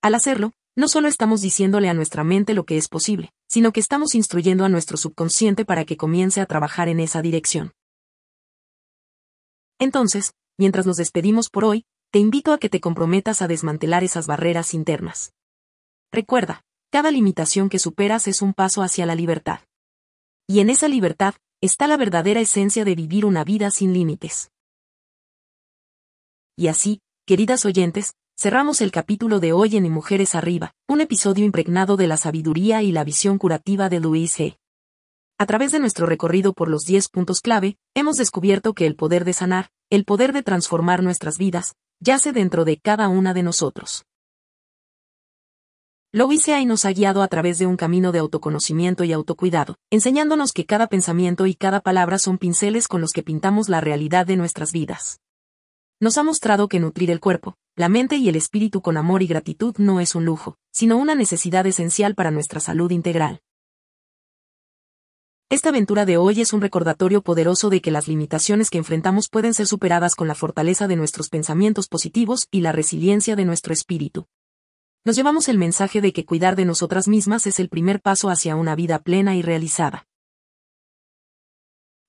Al 0.00 0.14
hacerlo, 0.14 0.52
no 0.76 0.86
solo 0.86 1.08
estamos 1.08 1.40
diciéndole 1.40 1.88
a 1.88 1.94
nuestra 1.94 2.22
mente 2.22 2.54
lo 2.54 2.64
que 2.64 2.76
es 2.76 2.88
posible, 2.88 3.32
sino 3.48 3.72
que 3.72 3.80
estamos 3.80 4.14
instruyendo 4.14 4.64
a 4.64 4.68
nuestro 4.68 4.96
subconsciente 4.96 5.64
para 5.64 5.84
que 5.84 5.96
comience 5.96 6.40
a 6.40 6.46
trabajar 6.46 6.88
en 6.88 7.00
esa 7.00 7.20
dirección. 7.20 7.72
Entonces, 9.80 10.34
mientras 10.56 10.86
nos 10.86 10.98
despedimos 10.98 11.48
por 11.48 11.64
hoy, 11.64 11.84
te 12.14 12.20
invito 12.20 12.52
a 12.52 12.58
que 12.58 12.68
te 12.68 12.80
comprometas 12.80 13.42
a 13.42 13.48
desmantelar 13.48 14.04
esas 14.04 14.28
barreras 14.28 14.72
internas. 14.72 15.34
Recuerda, 16.12 16.62
cada 16.92 17.10
limitación 17.10 17.68
que 17.68 17.80
superas 17.80 18.28
es 18.28 18.40
un 18.40 18.54
paso 18.54 18.82
hacia 18.82 19.04
la 19.04 19.16
libertad. 19.16 19.62
Y 20.46 20.60
en 20.60 20.70
esa 20.70 20.86
libertad, 20.86 21.34
está 21.60 21.88
la 21.88 21.96
verdadera 21.96 22.38
esencia 22.38 22.84
de 22.84 22.94
vivir 22.94 23.26
una 23.26 23.42
vida 23.42 23.68
sin 23.72 23.92
límites. 23.92 24.52
Y 26.56 26.68
así, 26.68 27.00
queridas 27.26 27.64
oyentes, 27.64 28.14
cerramos 28.38 28.80
el 28.80 28.92
capítulo 28.92 29.40
de 29.40 29.52
hoy 29.52 29.76
en 29.76 29.90
Mujeres 29.90 30.36
Arriba, 30.36 30.72
un 30.86 31.00
episodio 31.00 31.44
impregnado 31.44 31.96
de 31.96 32.06
la 32.06 32.16
sabiduría 32.16 32.80
y 32.80 32.92
la 32.92 33.02
visión 33.02 33.38
curativa 33.38 33.88
de 33.88 33.98
Luis 33.98 34.38
G. 34.38 34.56
A 35.36 35.46
través 35.46 35.72
de 35.72 35.80
nuestro 35.80 36.06
recorrido 36.06 36.52
por 36.52 36.68
los 36.68 36.84
10 36.84 37.08
puntos 37.08 37.40
clave, 37.40 37.76
hemos 37.92 38.18
descubierto 38.18 38.72
que 38.72 38.86
el 38.86 38.94
poder 38.94 39.24
de 39.24 39.32
sanar, 39.32 39.70
el 39.90 40.04
poder 40.04 40.32
de 40.32 40.44
transformar 40.44 41.02
nuestras 41.02 41.38
vidas, 41.38 41.74
yace 42.00 42.32
dentro 42.32 42.64
de 42.64 42.78
cada 42.78 43.08
una 43.08 43.34
de 43.34 43.42
nosotros. 43.42 44.04
Louise 46.12 46.64
nos 46.64 46.84
ha 46.84 46.92
guiado 46.92 47.22
a 47.22 47.28
través 47.28 47.58
de 47.58 47.66
un 47.66 47.76
camino 47.76 48.12
de 48.12 48.20
autoconocimiento 48.20 49.02
y 49.02 49.12
autocuidado, 49.12 49.78
enseñándonos 49.90 50.52
que 50.52 50.64
cada 50.64 50.86
pensamiento 50.86 51.46
y 51.46 51.56
cada 51.56 51.80
palabra 51.80 52.18
son 52.18 52.38
pinceles 52.38 52.86
con 52.86 53.00
los 53.00 53.10
que 53.10 53.24
pintamos 53.24 53.68
la 53.68 53.80
realidad 53.80 54.24
de 54.24 54.36
nuestras 54.36 54.70
vidas. 54.70 55.18
Nos 56.00 56.16
ha 56.16 56.22
mostrado 56.22 56.68
que 56.68 56.78
nutrir 56.78 57.10
el 57.10 57.18
cuerpo, 57.18 57.56
la 57.74 57.88
mente 57.88 58.14
y 58.14 58.28
el 58.28 58.36
espíritu 58.36 58.80
con 58.80 58.96
amor 58.96 59.22
y 59.22 59.26
gratitud 59.26 59.74
no 59.78 59.98
es 59.98 60.14
un 60.14 60.24
lujo, 60.24 60.56
sino 60.72 60.98
una 60.98 61.16
necesidad 61.16 61.66
esencial 61.66 62.14
para 62.14 62.30
nuestra 62.30 62.60
salud 62.60 62.92
integral. 62.92 63.40
Esta 65.54 65.68
aventura 65.68 66.04
de 66.04 66.16
hoy 66.16 66.40
es 66.40 66.52
un 66.52 66.60
recordatorio 66.60 67.22
poderoso 67.22 67.70
de 67.70 67.80
que 67.80 67.92
las 67.92 68.08
limitaciones 68.08 68.70
que 68.70 68.78
enfrentamos 68.78 69.28
pueden 69.28 69.54
ser 69.54 69.68
superadas 69.68 70.16
con 70.16 70.26
la 70.26 70.34
fortaleza 70.34 70.88
de 70.88 70.96
nuestros 70.96 71.28
pensamientos 71.28 71.86
positivos 71.86 72.48
y 72.50 72.60
la 72.60 72.72
resiliencia 72.72 73.36
de 73.36 73.44
nuestro 73.44 73.72
espíritu. 73.72 74.26
Nos 75.04 75.14
llevamos 75.14 75.48
el 75.48 75.56
mensaje 75.56 76.00
de 76.00 76.12
que 76.12 76.24
cuidar 76.24 76.56
de 76.56 76.64
nosotras 76.64 77.06
mismas 77.06 77.46
es 77.46 77.60
el 77.60 77.68
primer 77.68 78.00
paso 78.00 78.30
hacia 78.30 78.56
una 78.56 78.74
vida 78.74 78.98
plena 78.98 79.36
y 79.36 79.42
realizada. 79.42 80.08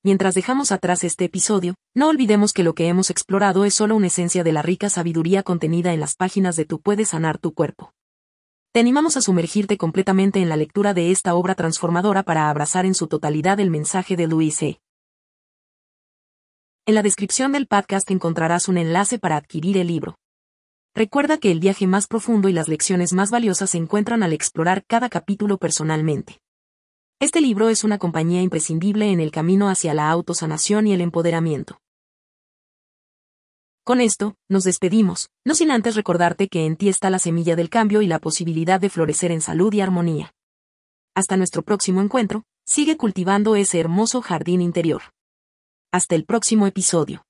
Mientras 0.04 0.34
dejamos 0.34 0.72
atrás 0.72 1.04
este 1.04 1.26
episodio, 1.26 1.76
no 1.94 2.10
olvidemos 2.10 2.52
que 2.52 2.64
lo 2.64 2.74
que 2.74 2.88
hemos 2.88 3.12
explorado 3.12 3.64
es 3.64 3.76
solo 3.76 3.96
una 3.96 4.08
esencia 4.08 4.44
de 4.44 4.54
la 4.54 4.64
rica 4.64 4.90
sabiduría 4.90 5.44
contenida 5.44 5.94
en 5.94 6.00
las 6.00 6.16
páginas 6.16 6.56
de 6.56 6.66
Tu 6.66 6.82
puedes 6.82 7.10
sanar 7.10 7.38
tu 7.38 7.54
cuerpo. 7.54 7.94
Te 8.76 8.82
animamos 8.82 9.16
a 9.16 9.22
sumergirte 9.22 9.78
completamente 9.78 10.42
en 10.42 10.50
la 10.50 10.58
lectura 10.58 10.94
de 10.94 11.10
esta 11.10 11.34
obra 11.34 11.56
transformadora 11.56 12.24
para 12.24 12.50
abrazar 12.50 12.86
en 12.86 12.94
su 12.94 13.08
totalidad 13.08 13.58
el 13.62 13.72
mensaje 13.72 14.18
de 14.18 14.28
Luis 14.28 14.62
E. 14.62 14.82
En 16.86 16.96
la 16.96 17.02
descripción 17.02 17.54
del 17.54 17.68
podcast 17.68 18.12
encontrarás 18.12 18.68
un 18.68 18.78
enlace 18.78 19.18
para 19.18 19.38
adquirir 19.38 19.78
el 19.78 19.88
libro. 19.88 20.18
Recuerda 20.94 21.38
que 21.38 21.52
el 21.52 21.62
viaje 21.62 21.88
más 21.88 22.08
profundo 22.08 22.50
y 22.50 22.52
las 22.52 22.68
lecciones 22.68 23.14
más 23.14 23.32
valiosas 23.32 23.70
se 23.70 23.78
encuentran 23.78 24.24
al 24.24 24.34
explorar 24.34 24.84
cada 24.86 25.08
capítulo 25.08 25.58
personalmente. 25.58 26.42
Este 27.22 27.40
libro 27.40 27.70
es 27.70 27.86
una 27.86 27.98
compañía 27.98 28.42
imprescindible 28.42 29.10
en 29.10 29.22
el 29.22 29.32
camino 29.32 29.70
hacia 29.70 29.94
la 29.94 30.10
autosanación 30.10 30.86
y 30.88 30.92
el 30.92 31.00
empoderamiento. 31.00 31.80
Con 33.86 34.02
esto, 34.02 34.34
nos 34.50 34.64
despedimos, 34.64 35.30
no 35.46 35.54
sin 35.54 35.70
antes 35.70 35.96
recordarte 35.96 36.48
que 36.48 36.66
en 36.66 36.76
ti 36.76 36.90
está 36.90 37.12
la 37.12 37.20
semilla 37.20 37.56
del 37.56 37.70
cambio 37.70 38.02
y 38.02 38.08
la 38.08 38.18
posibilidad 38.18 38.82
de 38.82 38.90
florecer 38.90 39.32
en 39.32 39.42
salud 39.42 39.72
y 39.76 39.82
armonía. 39.82 40.34
Hasta 41.14 41.38
nuestro 41.38 41.62
próximo 41.62 42.02
encuentro, 42.02 42.46
sigue 42.66 42.98
cultivando 42.98 43.56
ese 43.56 43.80
hermoso 43.80 44.24
jardín 44.24 44.62
interior. 44.62 45.04
Hasta 45.92 46.16
el 46.16 46.26
próximo 46.26 46.66
episodio. 46.66 47.28